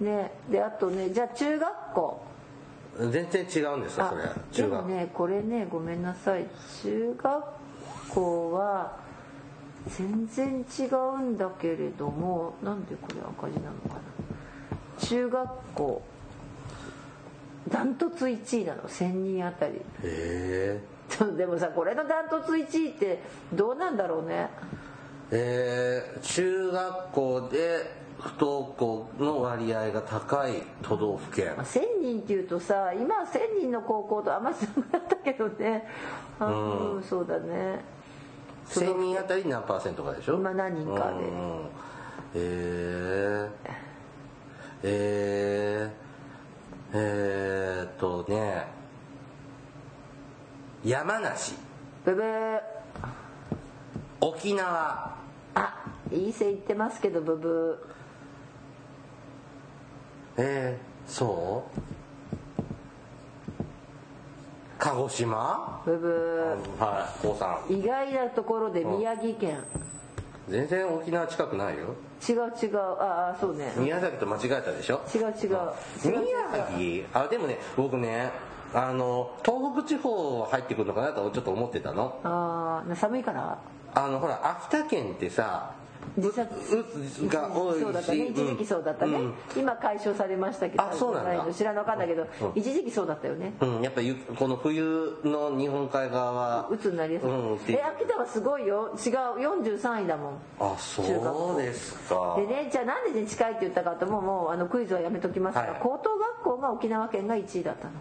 [0.00, 0.32] ね。
[0.50, 2.24] であとねじゃあ中学校
[2.98, 4.82] 全然違うんですかそれで中学。
[4.82, 6.46] もねこれねごめんなさい。
[6.82, 7.44] 中学
[8.10, 8.96] 校は
[9.88, 15.06] 全然違うんだけれどもなんでこれ赤字なのかな。
[15.06, 16.02] 中学校
[17.68, 18.82] ダントツ1位なの。
[18.82, 19.76] 1000人あたり。
[19.76, 20.80] へえ
[21.36, 24.50] でもさこれのダントツ1位ってどうなんだろうね。
[25.30, 31.54] えー、中学校で不登校の割合が高い都道府県。
[31.56, 35.88] まあ1000人っていうとさ今は1000人の高校とあんまり少なかったけどね。
[36.38, 37.02] あうん。
[37.02, 37.84] そうだね。
[38.68, 40.38] 1000人あたり何パーセントかでしょ？
[40.38, 41.24] まあ何人かで。
[41.24, 41.68] うん。
[42.34, 43.50] えー、
[44.84, 48.66] えー、えー、っとね。
[50.84, 51.54] 山梨。
[52.04, 52.60] ブブー。
[54.20, 55.16] 沖縄。
[55.54, 57.84] あいい線いってますけどブブ
[60.36, 61.80] えー、そう？
[64.78, 65.82] 鹿児島？
[65.86, 65.90] ー。
[65.90, 67.72] ブブはい高さん。
[67.72, 69.62] ー意外なところで宮城県。
[70.48, 71.94] 全然沖縄近くないよ。
[72.28, 72.76] 違う違う。
[72.78, 73.72] ああそうね。
[73.76, 75.00] 宮崎と間違えたでしょ？
[75.14, 75.58] 違う違う。
[76.04, 77.06] 宮城？
[77.14, 78.30] あでもね僕ね
[78.74, 82.18] あの東北地方入ってくるのかなとちょっと思ってたの。
[82.24, 83.58] ああ寒いから？
[83.94, 85.74] あのほら秋田県ってさ
[86.16, 88.26] 実際うが多いしそうだったね。
[88.26, 89.34] 一時期そうだったね、うん。
[89.56, 92.52] 今解消されましたけどあそうなんだ知らなかったけど、うん。
[92.54, 93.54] 一時期そうだったよね。
[93.60, 97.56] うん、やっぱりこの冬の日本海側は鬱になりやすい、うん。
[97.56, 98.90] ってえ秋田はすごいよ。
[98.94, 99.12] 違う
[99.72, 100.34] 43位だもん。
[100.60, 101.48] あ中学校。
[101.48, 102.36] そうですか。
[102.38, 105.80] でねじゃあなんでね近いって言ったかとももうあのクイズはやめときますが、はい。
[105.82, 107.92] 高等学校が沖縄県が1位だったの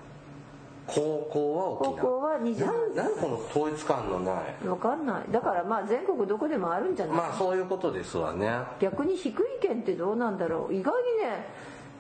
[0.88, 1.96] 高校は沖縄。
[1.96, 4.56] 高校は27なんなんこの統一感のない。
[4.64, 5.32] 分かんない。
[5.32, 8.52] だからまあ全国どこでもあるんじゃない、まあそういうことですわね。
[8.80, 10.74] 逆に低い県ってどうなんだろう？
[10.74, 11.46] 意外にね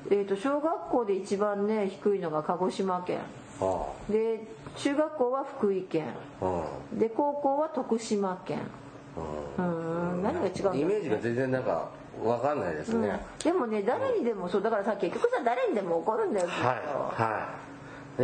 [0.10, 3.20] えー、と小学校で一番ね低いのが鹿児島県。
[3.62, 6.08] あで中学校は福井県。
[6.41, 6.63] あ
[6.94, 8.60] で高校は徳島県。
[9.58, 11.89] うんうん何が違うんだろうイメージが全然なんか
[12.24, 16.67] わかんないですね、でもね誰にでもそうだからさ結局さ誰にでも起こるんだよきっと。
[16.67, 16.76] はい。
[16.76, 17.70] はい。
[17.70, 17.70] で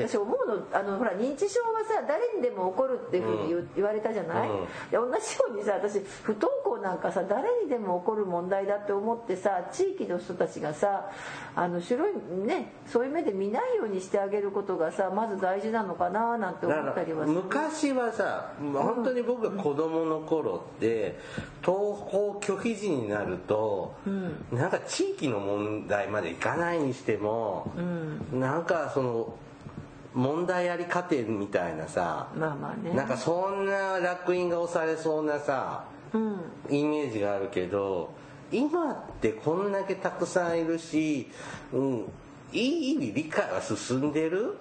[0.01, 4.65] 私思うのあのほら認知症はさ誰にでも起こるっていうふうに言,、言われたじゃない、うん。
[4.65, 11.09] で同じようにさ私不登校なんかさ誰にでも起こる問題だって思ってさ地域の人たちがさ
[11.55, 12.13] あの白い
[12.45, 17.41] ねそういう目で見ないようにしてあげることがさまず大事なのかななんて思ったりはする。
[17.41, 21.19] 昔はさ本当に僕が子供の頃って
[21.63, 23.95] 登校拒否時になると、
[24.51, 27.71] なんか地域の問題までいかないにしても、
[28.31, 29.33] なんかその
[30.17, 32.91] 問題あり家庭みたいなさ、まあまあね。
[32.95, 36.41] なんかそんな烙印が押されそうなさ、うん。
[36.69, 38.09] イメージがあるけど
[38.51, 41.29] 今ってこんだけたくさんいるし、
[41.71, 42.11] うん、
[42.51, 44.57] いい意味理解は進んでる？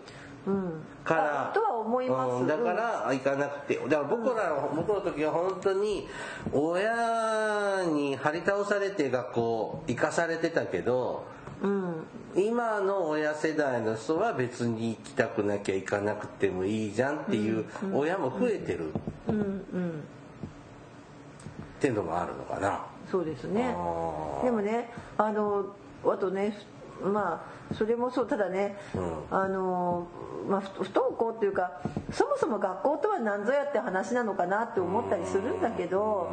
[0.47, 0.83] うん。
[1.03, 2.33] からあとは思います。
[2.43, 3.77] うんだから行かなくて。
[3.77, 6.07] だから僕らの僕の時は本当に
[6.53, 11.25] 親に張り倒されて学校行かされてたけど
[11.63, 12.07] うん。
[12.35, 18.93] 今の親世代の人は別に行きたくなきゃ行かなくてもいいじゃんっていう親も増えてる
[19.27, 22.85] うんうんっていうのもあるのかな。
[23.11, 23.75] そうですね。
[24.45, 25.67] でもねあの
[26.05, 26.57] あとね
[27.03, 29.37] まあそれもそうただね、うん。
[29.37, 30.07] あの
[30.49, 31.81] まあ不不登校っていうか
[32.13, 36.31] そもそも学校とは何ぞやって話なのかなって思ったりするんだけど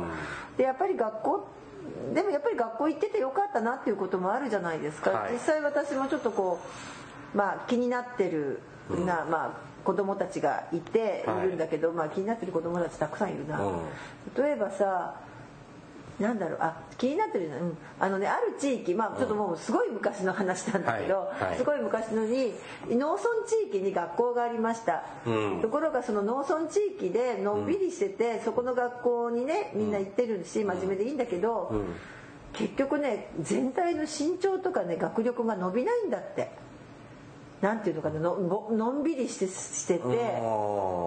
[0.57, 1.47] でやっぱり学校
[2.13, 5.33] でもやっぱり学校行っててよかったなっていうこともあるじゃないですか、はい。
[5.33, 6.59] 実際私もちょっとこ
[7.33, 8.59] うまあ気になってる
[9.05, 13.81] な、まあ子供たちがいているんだけど、まあ気になってる子供たちたくさんいるな、うん。
[14.37, 15.15] 例えばさ
[16.19, 16.57] なんだろう。
[16.61, 21.57] あ気になってるな、うん、あのねある地域まあちょっともうすごい昔の話なんだけど、はいはい。
[21.57, 22.53] すごい昔のに
[22.89, 25.61] 農村地域に学校がありました、うん。
[25.61, 31.85] ところがその農村地域でのんびりしてて、そこの学校にねみんな行ってるし真面目でいいんだけど、うん。
[32.53, 36.51] 結局ね全体の身長とかね学力が伸びないんだって。
[37.61, 40.01] なんていうのかなのののんびりしてしてて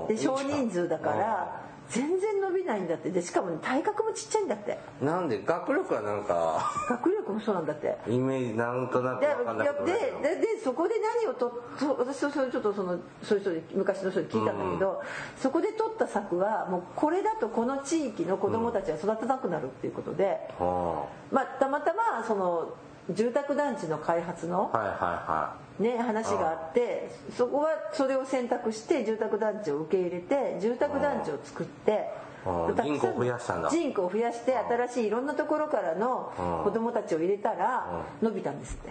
[0.08, 3.10] で少人数だから全然伸びないんだって。
[3.10, 4.78] でしかも、ね、体格もちっちゃいんだって。
[5.00, 5.42] なんで？
[5.44, 6.72] 学力はなんか。
[6.88, 7.96] 学力もそうなんだって。
[8.08, 10.94] イメージなんとなくで分かんなくでででそこで
[11.24, 15.02] 何をとそう私とそれちょっとそのそういう人に昔の人に聞いたんだけど、
[15.36, 22.74] そこで取った策はもうこれだとこの地域の子供たちは育たなくなるっていうことで、はまあ、たまたまその
[23.10, 32.08] 住宅団地の開発のあはいはいはね、話があってそこはそれを選択して住宅団地を受け入れて住宅団地を作って
[32.46, 33.70] ああたくさん人口を増やしたんだ。
[33.70, 36.32] 人口を増やして新しいいろんなところからの
[36.64, 38.90] 子供たちを入れたら伸びたんですって。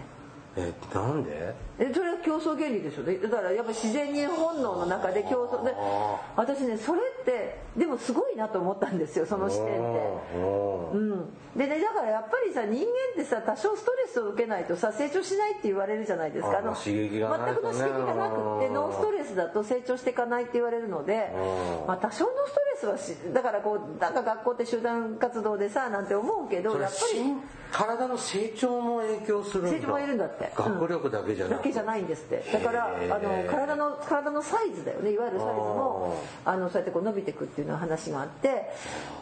[0.56, 1.54] いえなんで？
[1.78, 9.76] えそれは競争原理でしょでだからやっぱ自然に本能の中で競争であ私ねそれってでもすごいなと思ったんですよその視点って。
[10.94, 16.58] うん、でねだからやっぱりさ人間ってさ多少ストレスを受けないとさ成長しないって言われるじゃないですか。
[16.58, 17.44] あまあ刺激がね。
[17.46, 21.86] 全くの刺激がなくってノーストレスだと成長していかないって言われるのでうん。
[21.86, 27.42] まあ多少のストレスはしだからこうなんか学校って集団活動でさなんて思うけどやっぱり心
[27.72, 29.70] 体の成長も影響するんだ。
[29.72, 32.44] 成長もいるんだってうん学力だけじゃなくだけじゃないんですって。
[32.52, 35.12] だからあの体の体のサイズだよね。
[35.12, 38.70] いわゆるサイズもあのそうやってこう伸びていくっていうような話があって。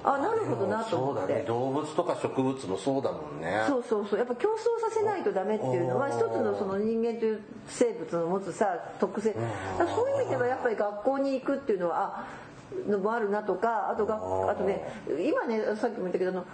[0.02, 1.20] あなるほどなと思って。
[1.22, 1.44] そうだね。
[1.46, 3.64] 動物とか植物もそうだもんね。
[3.66, 4.18] そうそうそう。
[4.18, 8.66] やっぱ競争させないとダメっていうのは一つのその人間という生物の持つさ
[9.00, 9.34] 特性
[9.78, 16.44] そういう意味ではやっぱり学校に行くっていうのはあのもあるなとかあとがあとね今ねさっきも言ったけどあの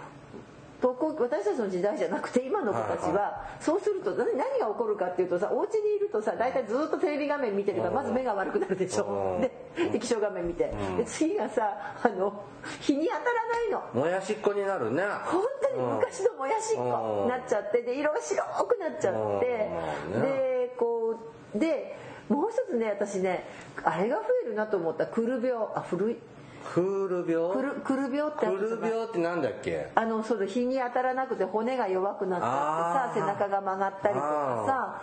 [0.81, 9.35] 登校私たちの時代じゃなくて今の子たちはそうすると何何が起こるかっていうとさお家にいるとさ大体ずっとテレビ画面見てるからまず目が悪くなるでしょ？
[9.35, 9.41] うん。
[9.41, 9.51] で
[9.95, 10.73] 液晶画面見て。
[10.97, 12.43] で次がさあの
[12.79, 14.01] 日に当たらないの。
[14.01, 15.03] もやしっこになるね。
[15.25, 17.21] 本当に昔のもやしっこ。
[17.25, 19.69] になっちゃってで色が白くなっちゃって。
[20.15, 20.21] うん。
[20.21, 21.15] でこ
[21.55, 21.95] うで
[22.27, 23.45] もう一つね私ね
[23.83, 25.05] あれが増えるなと思った。
[25.05, 25.67] くる病。
[25.75, 26.17] あ古い
[26.63, 27.53] クール病？
[27.53, 29.89] くるくる病ってクル病ってなんだっけ？
[29.95, 35.01] あのその日に当たらなくて骨が弱くなっちゃってさ背中が曲がったりとかさ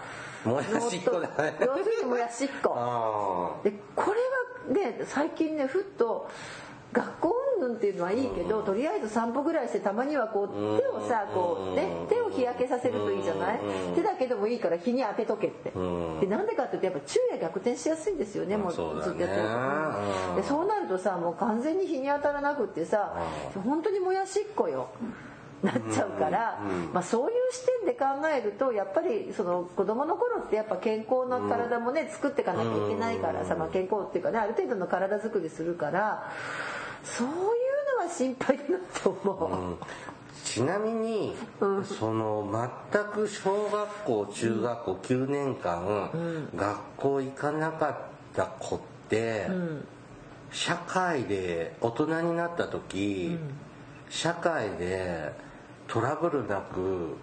[0.48, 1.56] もやしっこだね。
[1.60, 2.74] 要するにもやしっこ。
[2.76, 4.20] あでこれ
[4.80, 6.30] はね最近ねふっと
[6.92, 13.58] 学校云々っていうのはいいけどとりあえず散歩ぐらいしてたまにはこう手をさこうね手を日焼けさせるといいじゃない？
[13.94, 15.70] 手だけでもいいから日に当てとけって。
[16.20, 20.36] でなんでかっていうとやっぱ昼夜逆転しやすいんですよねもうずっとやってると。
[20.36, 23.14] でそうなるとさもう完全に日に当たらなくってさ
[23.64, 24.88] 本当にもやしっこよ。
[25.60, 26.60] なっちゃうから、
[26.92, 36.30] まあ、そういう視点で考えるとやっぱりその子供の頃ってやっぱ健康な体もね作っていかなきゃいけないからさ、まあ、健康っていうかねある程度の体作りするから
[37.16, 37.32] そういう
[37.98, 39.84] のは心配だなと思う。
[40.44, 41.36] ちなみに、
[41.98, 46.10] その全く小学校中学校9年間、
[46.54, 47.96] 学校行かなかっ
[48.34, 49.48] た子って、
[50.50, 53.38] 社会で大人になった時、
[54.08, 55.32] 社会で
[55.86, 57.16] トラブルなく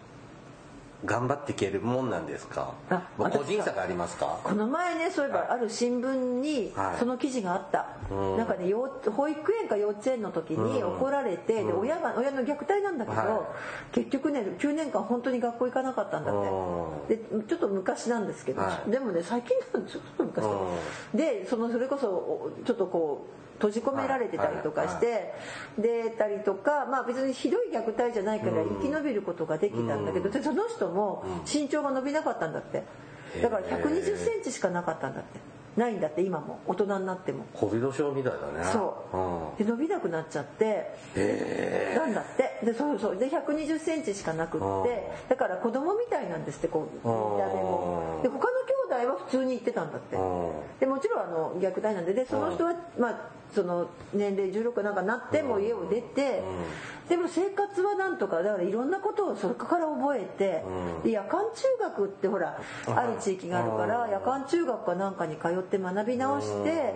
[1.04, 2.74] 頑張っていけるもんなんですか？
[3.18, 4.40] 個人私差がありますか？
[4.44, 7.00] この前ねそういえばある新聞にはい。
[7.00, 8.38] その記事があった、うん。
[8.38, 10.96] なんかね幼保育園か幼稚園の時にうん。
[10.96, 13.56] 怒られて、で親が親の虐待なんだけど、は
[13.92, 18.90] 結局ね9年間本当に学校行かなかったんだって、でちょっと昔なんですけど、はい。
[18.90, 20.50] でもね最近なんちょっと昔だ
[21.14, 25.34] でそのそれこそおちょっとこう閉じ込められてたりとかして、
[25.78, 32.84] でたりとかまあ別にひどい虐待じゃないから生き延びることができたんだけど、でその人も身長が伸びなかったんだって。
[33.42, 35.40] だから120センチしかなかったんだって。
[35.76, 36.60] ないんだって今も。
[36.68, 37.44] 大人になっても。
[37.54, 38.72] 小人症みたいだね。
[38.72, 39.62] そう。
[39.62, 40.96] で伸びなくなっちゃって
[41.98, 42.66] なんだって。
[42.66, 48.22] でそうそうで120センチしかなくってだから子供みたいなんですってこう見た目も。
[48.24, 50.18] で他の兄弟は普通に行ってたんだって。
[50.80, 52.14] でもちろんあの虐待なんで。
[52.14, 53.20] でその人は、まあ、
[53.54, 56.44] その年齢16なんかなっても家を出て、
[57.10, 60.64] でも生活はなんとかだからいろんなことをそれから覚えて、
[61.04, 66.94] で夜間中学ってほらある地域があるから夜間中学かなんかに通って学び直して。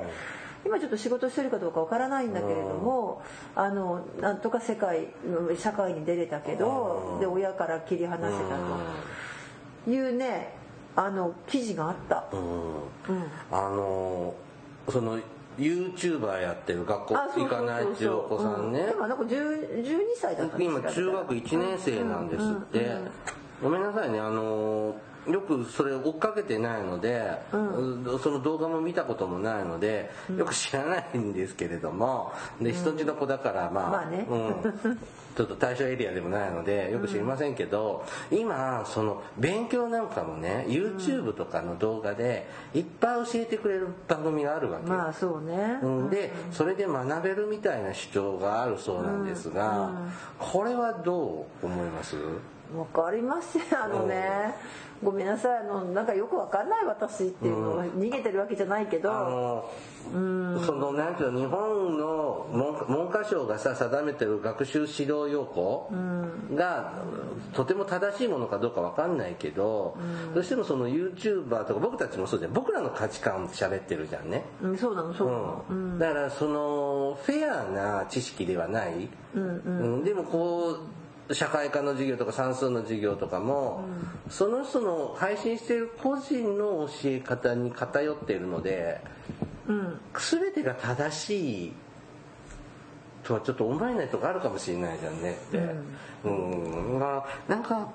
[0.65, 3.21] 今ちょっと仕事してるかどうかわからないんだけれども
[3.55, 5.07] あのなんとか世界
[5.57, 8.57] 社会に出れたけどで親から切り離せた
[9.85, 10.58] というね
[10.95, 12.25] あの記事があった。
[12.33, 13.23] うん。
[13.51, 14.33] あの
[14.89, 15.19] その
[15.57, 18.17] YouTuber やってる学校行かないっていう。
[18.17, 18.83] お子さんね。
[18.83, 18.93] ん。
[19.17, 22.97] か10 12歳だった今中学1年生なんですって。
[23.61, 24.19] ごめんなさいね。
[24.19, 24.95] あの
[25.27, 34.25] よくそれ追っかけてないので、その動画も見たこともないのでよく知らないんですけれどもで人んちの子だからまあ、まあね。
[34.29, 34.35] う
[34.89, 34.99] ん。
[35.35, 44.89] ちょっと対象エリアでもないのでよく知りませんけど、今その勉強なんかもね YouTube とかの動画でいっぱい教えてくれる番組があるわけ。
[44.89, 46.09] よまあそうね、うん。
[46.09, 49.91] でそれで学べるみたいな主張があるそうなんですが、
[50.39, 52.17] これはどう思います？
[52.75, 54.53] わかりますよあのね、
[55.03, 55.57] ごめんなさい。
[55.59, 59.29] あのなんかよくわかんない私っていうのを逃げてるわけじゃないけど、あ
[60.13, 65.91] のそのなんていうの日本の文文科省がさ定めてる学習指導要項
[66.53, 66.93] が
[67.53, 69.97] とても正しいものかどうかわかんないけど、
[70.35, 72.53] どうしてもその YouTuber とか僕たちもそうじゃん。
[72.53, 74.45] 僕らの価値観喋ってるじゃんね。
[74.61, 80.03] うん、そうなのそうなの、うん、だからそのフェアな知識ではない、うん。
[80.03, 80.77] でもこう
[81.31, 83.83] 社会科の授業とか算数の授業とかも、
[84.29, 89.01] その人の配信している個人の教え方に偏っているので
[89.67, 89.99] うん。
[90.13, 91.73] 全てが正しい
[93.23, 95.57] とはちょっと思えないとこあるかもしれないじゃんねって。
[96.25, 97.91] うん、まあなんか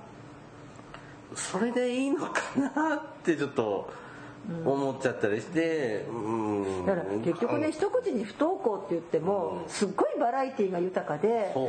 [1.35, 3.93] それでいいのかなってちょっと
[4.65, 11.61] 思っちゃったりして、うん、だから結局ね一口に不登校って言ってもすっごいバラエティーが豊かでそ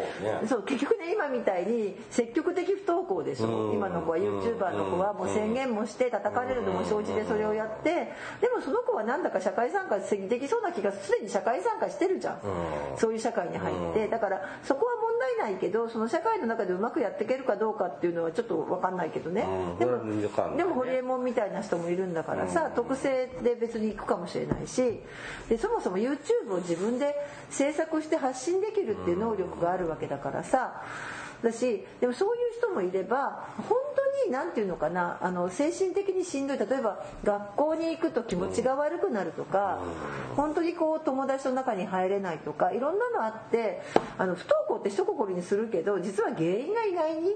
[0.57, 0.65] うね。
[0.65, 3.69] 結局ね今みたいに積極的不登校でしょ。
[3.69, 3.75] うん。
[3.75, 8.11] 今の子は YouTuber の子はもう宣言もして叩かれるのも承知でそれをやって
[8.41, 12.39] でもその子はなんだか社会参加できそうな気がすでに社会参加してるじゃん。
[12.97, 19.41] そういう社会に入ってだからそこは問題ないけどその社会の中でうまくやっていけるかどうかっていうのはちょっと分かんないけどね。
[19.41, 19.79] うん。
[19.79, 25.01] でもでもホリエモンみたいな人もいるんだからさ特性で別に行くかもしれないし
[25.49, 27.15] でそもそも YouTube を自分で
[27.49, 30.83] 制作して発信できるっていう能力があるわけだからさ
[31.45, 36.57] だしでもそういう人もいれば本当に何て言うのかなあの精神的にしんどい。
[36.57, 39.79] 例えば学校に行くと気持ちが悪くなるとか
[40.35, 43.81] 本当にこう友達の中に入れないとかいろんなのあって
[44.17, 47.35] あの不登校って一括りにするけど実は原因が意外に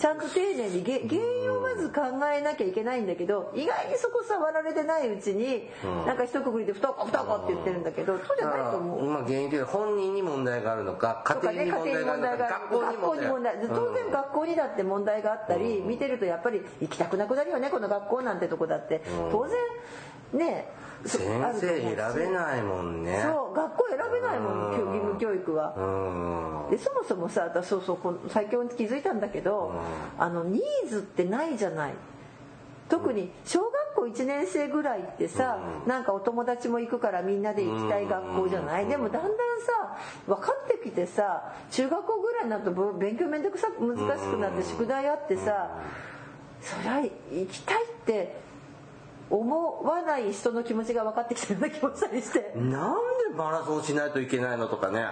[0.00, 2.00] ちゃんと丁寧にげ原因をまず考
[2.34, 5.68] えなきゃいけないんだけど意外にそこ触られてないうちに
[6.06, 9.04] なんか一括りで不登校不登校って言ってるんだけどそうじゃないと思う。
[9.04, 12.36] まあ原因という本人に問題があるのか家庭に問題があるのか
[12.70, 19.02] 学校に問題当然学校にだって問題があったり見てるとやっぱり行きたくなくなるよねこの学校なんてとこだって。
[19.30, 19.58] 当然
[20.32, 20.72] ね
[21.04, 21.20] 先
[21.54, 23.22] 生選べないもんね。
[23.22, 25.74] そう学校選べないもん義務教育は。
[25.76, 26.70] うん。
[26.70, 29.72] でそもそもさ私そうそう最近気づいたんだけど、
[30.18, 31.94] あのニーズってないじゃない。
[32.88, 39.96] 特に小学校1年生ぐらいってさ、なんかお友達も行くからみんなで行きたい学校じゃない、でもだんだんさ
[40.26, 45.70] 分かってきてさ中学校ぐらいになるとぶ勉強めんどくさ難しくなって宿題あってさ、
[46.60, 48.36] そりゃ行きたいって
[49.30, 52.52] 思わない人の気持ちが分かってきたような気もしたりして。
[52.56, 52.94] なん
[53.30, 55.06] でマラソンしないといけないのとかね。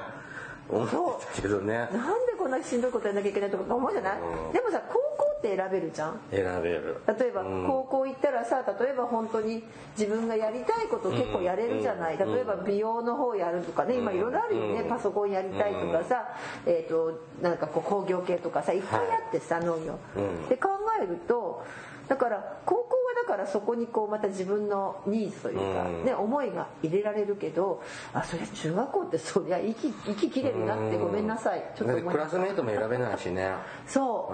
[0.68, 0.88] 思っ
[1.34, 1.74] たけどね。
[1.74, 1.90] なん
[2.26, 4.52] でここんなしんどいことやんなきゃいけないとか思うじゃない、うん。
[4.52, 5.00] でもさ高校
[5.36, 6.20] って選べるじゃん。
[6.30, 6.96] 選べる。
[7.06, 7.66] 例えばうん。
[7.66, 9.64] 高校行ったらさ例えば本当に
[9.98, 12.16] 自分がやりたいこと結構やれるじゃない？
[12.16, 12.34] うん。
[12.34, 13.96] 例えば美容の方やるとかね。
[13.98, 14.80] 今いろいろあるよね。
[14.80, 14.88] うん。
[14.88, 16.34] パソコンやりたいとかさ。
[16.64, 19.98] えっとなんかこう工業系とかさいっぱいあってさ農業。
[20.16, 20.48] うん。
[20.48, 20.70] で考
[21.02, 21.62] えると
[22.08, 26.04] だから高校はだからそこにこうまた自分のニーズというかうん。
[26.04, 27.82] ね思いが入れられるけど
[28.12, 31.62] あそりゃ中学校ってそりゃ息息切れるなってごめんなさい。
[31.76, 33.52] ちょっと思いクラスメートも選べないしね。
[33.86, 34.32] そ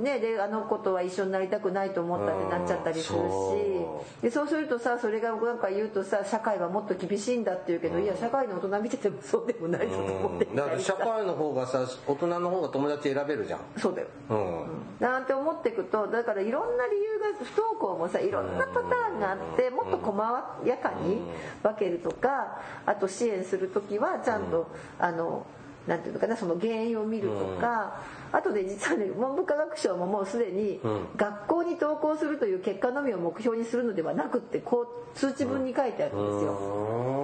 [0.00, 0.02] う。
[0.02, 3.22] ね、であの子とは一緒になりたくないと思ったってなっちゃったりするし。
[3.22, 10.44] そでそうするとさそれがなんか言うとさ社会はもっと厳しいんだって言うけど、いや社会の大人見ててもそうでもないぞと思って。
[10.46, 10.56] うん。
[10.56, 13.60] だから社会の方がさ大人の方が友達選べるじゃん。
[13.76, 14.08] そうだよ。
[14.30, 14.66] うん。
[15.00, 20.16] なんて思っていくとだからいろんな理由が不登校もさいろんなパターンがあってもっと細
[20.64, 21.22] やかに
[21.62, 25.44] 分けるとかあと支援する時はちゃんとあの
[25.88, 28.00] なんていうのかなその原因を見るとか
[28.30, 31.06] あとで実はね文部科学省ももうすでにうん。
[31.16, 37.17] 学校に登校するという結果のみを目標にするのではなくってこう通知文に書いてあるんですよ。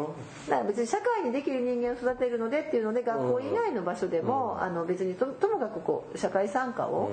[0.49, 7.11] だから別に社会にできる人間を育てるのでっていうので学校以外の場所でも、あの別にとともかくこう社会参加を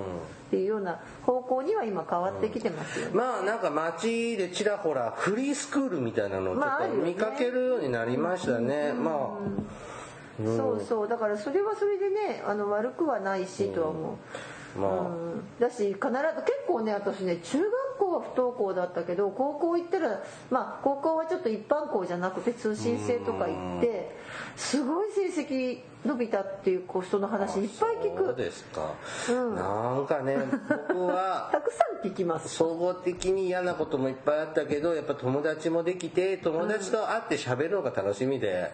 [0.47, 3.11] っていうような方向には今変わってきてますよね。
[3.13, 8.93] まあなんか街でちらほらフリースクールみたいなのをちょっと見かけるようになりましたね。
[8.93, 9.81] まあ。
[10.43, 11.07] そうそう。
[11.07, 14.17] だからそれはそれでねあの悪くはないしとは思
[14.75, 14.79] う。
[14.79, 14.91] まあ。
[14.91, 15.43] うん。
[15.59, 16.11] だし必ず結
[16.67, 17.71] 構ね私ね中学
[18.01, 24.15] 校は不登校だったけど高校行ったらまあ高校はちょっと一般校じゃなくて通信制とか行って
[24.55, 28.93] すごい成績伸びたっていう人の話いっぱい聞そうくですか、
[29.29, 29.55] うん。
[29.55, 30.37] なんかね
[30.87, 32.49] 僕は たくさん聞きます。
[32.49, 38.71] 総合的に嫌なこともいっぱいあったけどやっぱ友達もできて友達と会って喋るのが楽しみで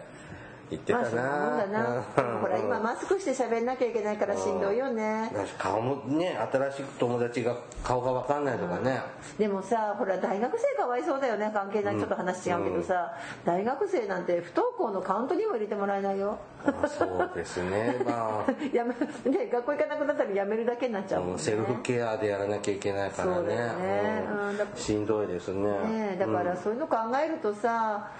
[0.70, 2.40] 行ってたな、まあなうん。
[2.40, 5.30] ほら今マスクして喋んなきゃいけないからしんどいよね。
[5.58, 9.00] 顔もね新しく友達が顔が分かんないとかね、
[9.38, 11.50] でもさほら大学生かわいそうだよね。
[11.52, 11.96] 関係ない。
[11.96, 13.14] ちょっと話違うけどさ。
[13.44, 16.38] 大学生なんて不登校のカウントにも入れてもらえないよ。
[16.64, 17.96] まあそうですね。
[18.04, 18.76] まあ。
[18.76, 18.94] やめ
[19.30, 21.38] ね学校行かなくなったらやめるだけになっちゃうもんね。
[21.38, 23.56] セルフケアでやらなきゃいけないからね。
[23.56, 24.24] ね。
[24.28, 24.76] うん。
[24.76, 25.70] しんどいですね。
[25.70, 28.10] ねえだからそういうの考えるとさ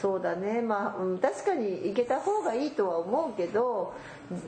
[0.00, 0.60] そうだね。
[0.60, 3.94] まあ、うん、確かに行けた方がいいとは思うけど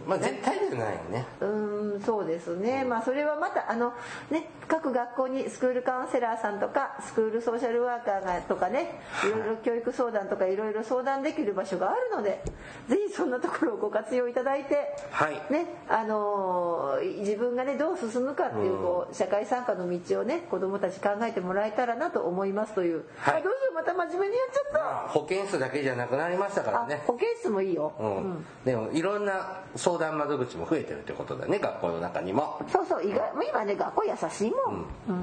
[0.07, 1.27] まあ絶対じゃないよね。
[1.41, 2.85] うんそうですね。
[2.85, 3.93] まあそれはまたあの
[4.31, 12.43] ね各学校にスクールカウンセラーさんとかスクールソーシャルワーカーがとかねいろいろ教育相談とかいろいろ相談できる場所があるので
[12.89, 15.35] ぜひそんなところをご活用いただいてはい。
[15.53, 23.41] ねあのー自分がねどう進むかっていうこう社会参加の道をね子どもたち考えてもらえたらなと思いますという、はい。
[23.41, 27.01] あどうしようまた真面目にやっちゃった、保健室だけじゃなくなりましたからね。
[27.03, 32.61] あ保健室もいいよ、うん、でもいろんな相談窓口も増えてるってことだね学校の中にも。
[32.73, 35.23] そうそう意外今ね学校優しいもん、うん。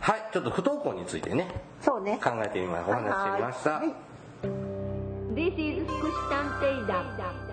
[0.00, 1.48] はいちょっと不登校についてね
[1.80, 2.18] そうね。
[2.22, 3.94] 考えてみまお話ししてみました、はい。
[5.34, 7.47] This is 福祉探偵団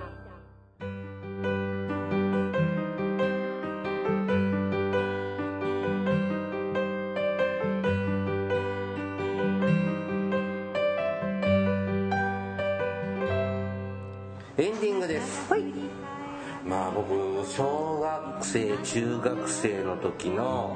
[17.55, 20.75] 小学生中学生の時の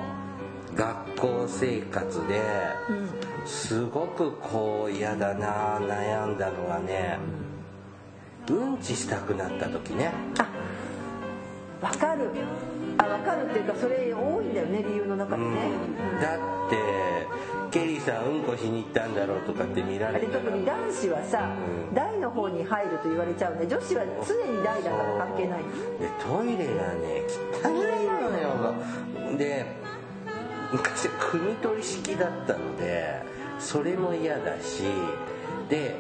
[0.74, 2.42] 学校生活で
[3.46, 7.20] すごくこう嫌だな悩んだのがね
[8.50, 10.14] うんちしたくなった時ね。
[10.38, 10.48] あ
[11.82, 12.30] わかる。
[13.00, 15.72] あわかるっていうかそれ多いんだよね理由の中にね、
[16.22, 16.78] だって
[17.72, 20.34] ケリーさんうんこしに行ったんだろうとかって見らあれたら。
[20.34, 21.50] れ特に男子はさ、
[21.89, 21.95] うん。
[21.95, 23.68] 台の方に入ると言われちゃうね。
[23.68, 25.60] 女子は常に台だから関係ない。
[25.60, 25.66] で
[26.20, 27.24] トイレがね
[27.64, 27.74] 汚い
[28.32, 29.38] のよ。
[29.38, 29.66] で
[30.72, 33.22] 昔汲み取り式だったので
[33.60, 34.84] それも嫌だし
[35.70, 35.95] で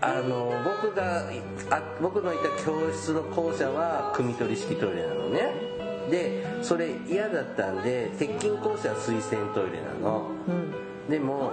[0.00, 1.22] あの僕が
[1.70, 5.71] あ僕のいた教室の校舎は汲み取り式トイレなのね
[6.10, 10.26] でそれ嫌だったんで鉄筋校舎は水洗トイレなの。
[10.48, 11.10] うん。
[11.10, 11.52] でも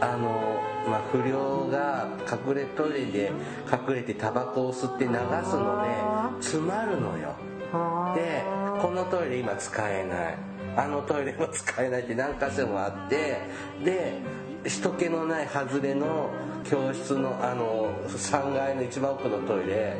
[0.00, 3.32] あの、まあ、不良が隠れトイレで
[3.70, 5.10] 隠れてタバコを吸って流
[5.44, 7.34] すので詰まるのよ。
[7.72, 8.14] あ。
[8.16, 8.42] で
[8.80, 10.50] このトイレ今使えない。
[10.76, 13.38] あのトイレも使えないって何箇所もあって
[13.84, 14.20] で
[14.66, 16.30] 人気のない外れの
[16.64, 19.96] 教室のあの3階の一番奥のトイレ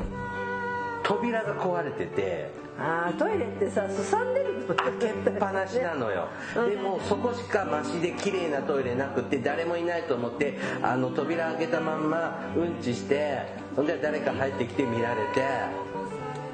[1.02, 2.50] 扉が壊れてて
[2.82, 6.28] あートイレってさすさんでるの開けっぱなしなのよ。
[6.54, 13.42] でもそこしかマシで綺麗なトイレなくて誰もいないと思ってあの扉開けたまんまうんちして
[13.76, 15.44] そんで誰か入ってきて見られて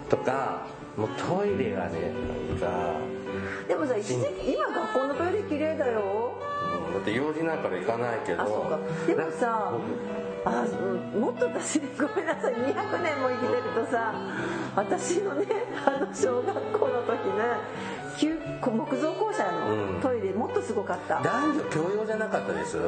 [0.09, 0.67] とか
[0.97, 2.11] もうトイレがね
[2.49, 2.97] なんか、
[3.69, 6.33] でもさ一時期今学校のトイレ綺麗だよ。
[6.51, 6.56] うん
[6.97, 9.71] だって用事なんかで行かないけどでもさ
[10.45, 10.65] あ
[11.15, 14.15] うんもっと私ごめんなさい200年も生きてるとさ
[14.75, 15.47] 私のね
[15.85, 17.43] あの小学校の時ね
[18.17, 19.95] 旧木造校舎うん。
[19.97, 22.79] のトイレもっとすごかった、男女共用じゃなかったです？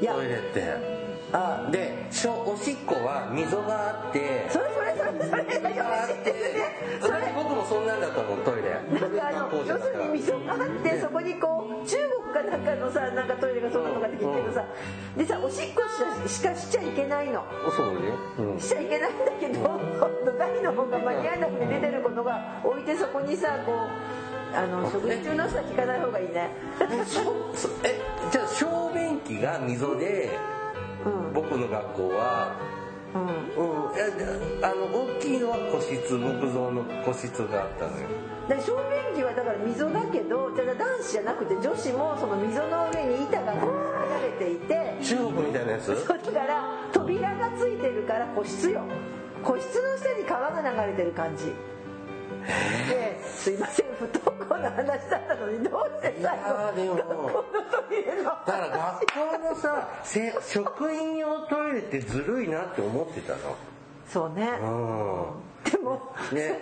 [0.00, 0.12] いや。
[0.14, 6.34] トイレってあでしょおしっこは溝があってそれそれそれそれそれ溝があって
[7.00, 14.64] それ僕もそんなんだと思うトイレなんかあの要するに溝があってそこにこう中国かなんかのさなんかトイレがそうなのかって聞くけどさ
[15.16, 15.82] でさおしっこ
[16.28, 17.44] しかしちゃいけないの
[17.76, 19.80] そうよ、うん、しちゃいけないんだけど
[20.38, 26.50] 大の方が間に合わなくて出てることが置いてそこにさこうあの食事中の人は聞かない方がいいね
[27.04, 28.00] そえ
[28.30, 30.30] じゃあ小便器が溝で
[31.34, 32.56] 僕の学校は
[33.14, 33.22] うん。
[33.22, 33.94] うん。
[33.94, 38.08] いやあの大きいのは個室木造の個室があったのよ。
[38.48, 45.86] で小便器はだから溝だけどじゃあ男子じゃなくて女子もその溝の上に板がこう張られていて中国みたいなやつ？
[45.86, 48.82] そうだから扉がついてるから個室よ。
[49.42, 51.52] 個室の下に川が流れてる感じ
[52.46, 56.14] ですいません不登校の話だったのにどうして？
[56.16, 57.42] 最やーでも後学校の
[57.88, 63.34] トイレのだから学校のさせ職員用トイレってずるいなって思ってた
[64.08, 64.58] そうね。
[64.60, 66.60] のでもうんで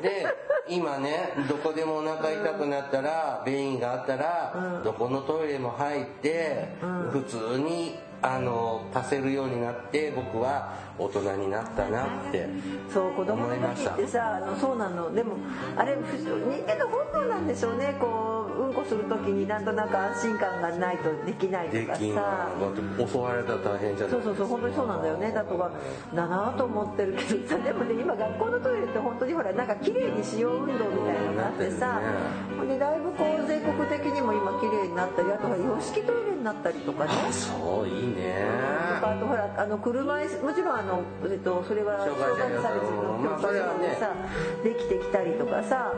[0.00, 0.26] で
[0.68, 6.68] 今ねどこでもお腹痛くなったら便意があったら、どこのトイレも入って、
[7.10, 12.48] 普通にあの足せるようになって僕は大人になったなって
[12.92, 15.12] そう子供の時ってさあのそうなの。
[15.12, 15.34] でも
[15.76, 16.30] あれ不人
[16.64, 17.96] 間の本能なんでしょうね。
[18.00, 22.48] こううんこする時になんとなく安心感がないとできないとかさ。
[23.10, 25.32] 襲われたら大変じゃないそうそうそう本当にそうなんだよね。
[25.32, 25.70] だとか
[26.14, 32.00] だなと思ってるけどさでもね今学校のトイレって本当にほらなんか綺麗にしよう運動みたいなのがあってさ
[32.52, 37.10] うんほんでだいぶこう全国的にも今綺麗になったりあとは洋式トイレになったりとかね。
[37.28, 38.34] あそういいね。
[39.00, 43.88] とかあとほらあの車椅子もちろんあの、えっと、それは障害者差別のまあそれはね。
[43.88, 44.14] でさ
[44.62, 45.92] できてきたりとかさ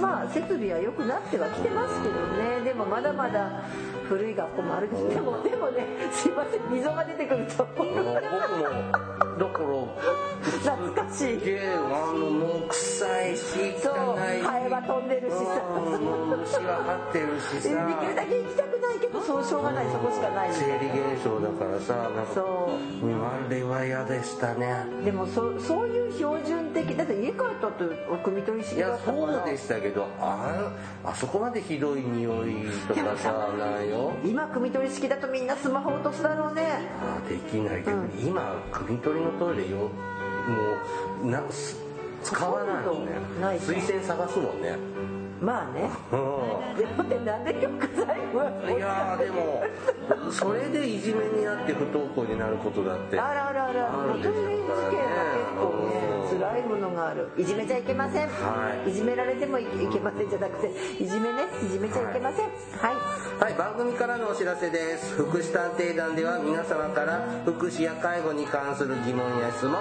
[0.00, 2.64] まあ設備は良くなってはきてますけどね。
[2.64, 3.62] でもまだまだ
[4.08, 8.20] 古い学校もあるしでもでもねすいません溝が出てくると僕も
[9.42, 9.66] だから
[10.42, 11.38] 懐かしい。
[11.38, 13.42] すげえあのもう臭いし
[13.82, 14.42] そう汚い。
[14.42, 15.42] ハエは飛んでるしさ
[16.42, 22.70] 虫は張ってるしできさるだけ行きたくないけどそうしょうがないそこしかない生理現象だからさなんかそ
[23.02, 24.86] ううんあれは嫌でしたね。
[25.04, 29.18] でもそそういう標準的だって家帰ったって汲み取り式だいやったから。
[29.18, 30.72] そうでしたけどあ
[31.04, 34.12] あそこまでひどい匂いとかさないよ。
[34.24, 36.62] 今汲み取り式だとみんなスマホ落とすだろうね。
[37.00, 38.10] あできないけど、うん。
[38.24, 39.88] 今汲み取りのトイレよも
[41.22, 41.80] うなす
[42.22, 43.12] 使わないもんね。
[44.02, 44.76] 探すもんね。
[45.40, 45.90] まあね。
[46.12, 49.64] うでもねなんで今日最後はんいやーでも
[50.30, 54.02] それでいじめにあって不登校になることだってあらあらあら。
[54.02, 65.14] あるでしょトイレ事件は結構ね辛いものがあるいじめちゃいけません、はいいじめられてもいけませんじゃなくていじめねいじめちゃいけませんはい、はい、番組からのお知らせです。
[65.14, 69.78] 福祉探偵団では皆様から福祉や介護に関する疑問や質問、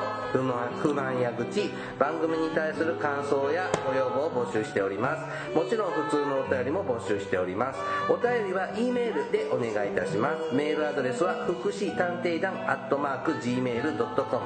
[0.81, 5.55] 不満や愚痴、番組に対する感想やご要望を募集しております。
[5.55, 7.79] もちろん普通のお便りも募集しております。
[8.09, 10.53] お便りは E メールでお願いいたします。
[10.53, 14.41] メールアドレスは福祉探偵団アットマーク Gmail.com。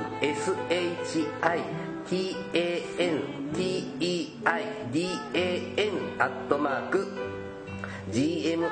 [6.19, 7.07] アットマーク
[8.11, 8.63] gmail.com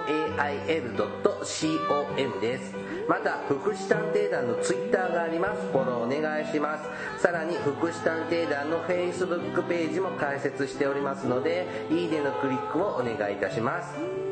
[2.42, 2.74] です。
[3.08, 5.62] また福祉探偵団のツイッターがあります。
[5.72, 6.86] フォローお願いします。
[7.22, 14.25] さらに福祉探偵団の Facebook ページも開設しておりますのでいいねのクリックをお願いいたします。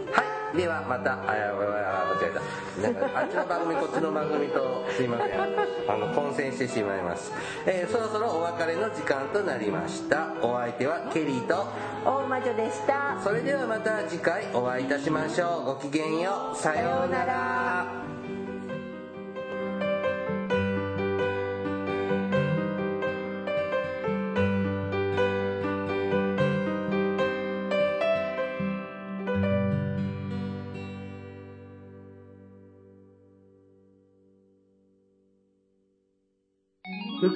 [0.56, 3.20] ではまたあ間違えた。
[3.20, 5.42] あっちの番組 こっちの番組とすいません。
[5.90, 7.32] あの混戦してしまいます、
[7.66, 10.28] えーそろそろお別れの時間となりました。
[10.42, 11.66] お相手はケリーと
[12.06, 13.18] 大魔女でした。
[13.24, 15.66] それではまた次回お会いいたしましょう。
[15.66, 16.56] ごきげんよう。
[16.58, 18.13] さようなら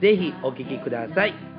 [0.00, 1.49] ぜひお聴きください。